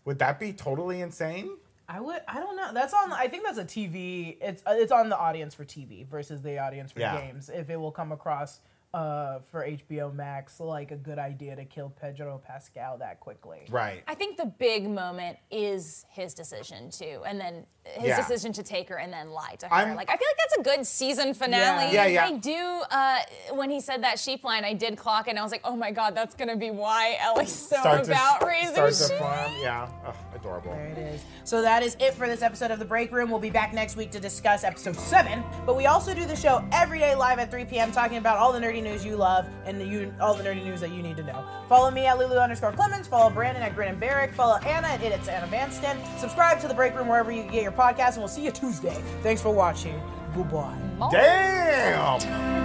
[0.03, 1.51] Would that be totally insane?
[1.87, 2.19] I would.
[2.27, 2.73] I don't know.
[2.73, 3.13] That's on.
[3.13, 4.37] I think that's a TV.
[4.41, 7.21] It's uh, it's on the audience for TV versus the audience for Yeah.
[7.21, 7.49] games.
[7.49, 8.59] If it will come across
[8.95, 13.65] uh, for HBO Max like a good idea to kill Pedro Pascal that quickly.
[13.69, 14.01] Right.
[14.07, 18.15] I think the big moment is his decision to, and then his Yeah.
[18.17, 19.73] decision to take her and then lie to her.
[19.73, 21.93] I'm- like I feel like that's a good season finale.
[21.93, 22.25] Yeah, yeah.
[22.25, 22.83] I do.
[22.89, 23.19] Uh,
[23.51, 25.91] when he said that sheep line, I did clock, and I was like, oh my
[25.91, 29.17] god, that's gonna be why Ellie's so Start to- about raising start to sheep.
[29.17, 29.51] farm.
[29.61, 29.89] Yeah.
[30.07, 30.71] Ugh, adorable.
[30.71, 31.21] There it is.
[31.43, 33.29] So that is it for this episode of The Break Room.
[33.29, 35.43] We'll be back next week to discuss episode 7.
[35.65, 37.91] But we also do the show every day live at 3 p.m.
[37.91, 40.79] talking about all the nerdy news you love and the, you, all the nerdy news
[40.79, 41.45] that you need to know.
[41.67, 43.07] Follow me at Lulu underscore Clemens.
[43.07, 44.33] Follow Brandon at Grin and Barrick.
[44.33, 45.97] Follow Anna at It's Anna Vanston.
[46.17, 48.95] Subscribe to The Break Room wherever you get your podcast, and we'll see you Tuesday.
[49.21, 50.01] Thanks for watching.
[50.33, 50.77] Goodbye.
[51.11, 52.55] Damn!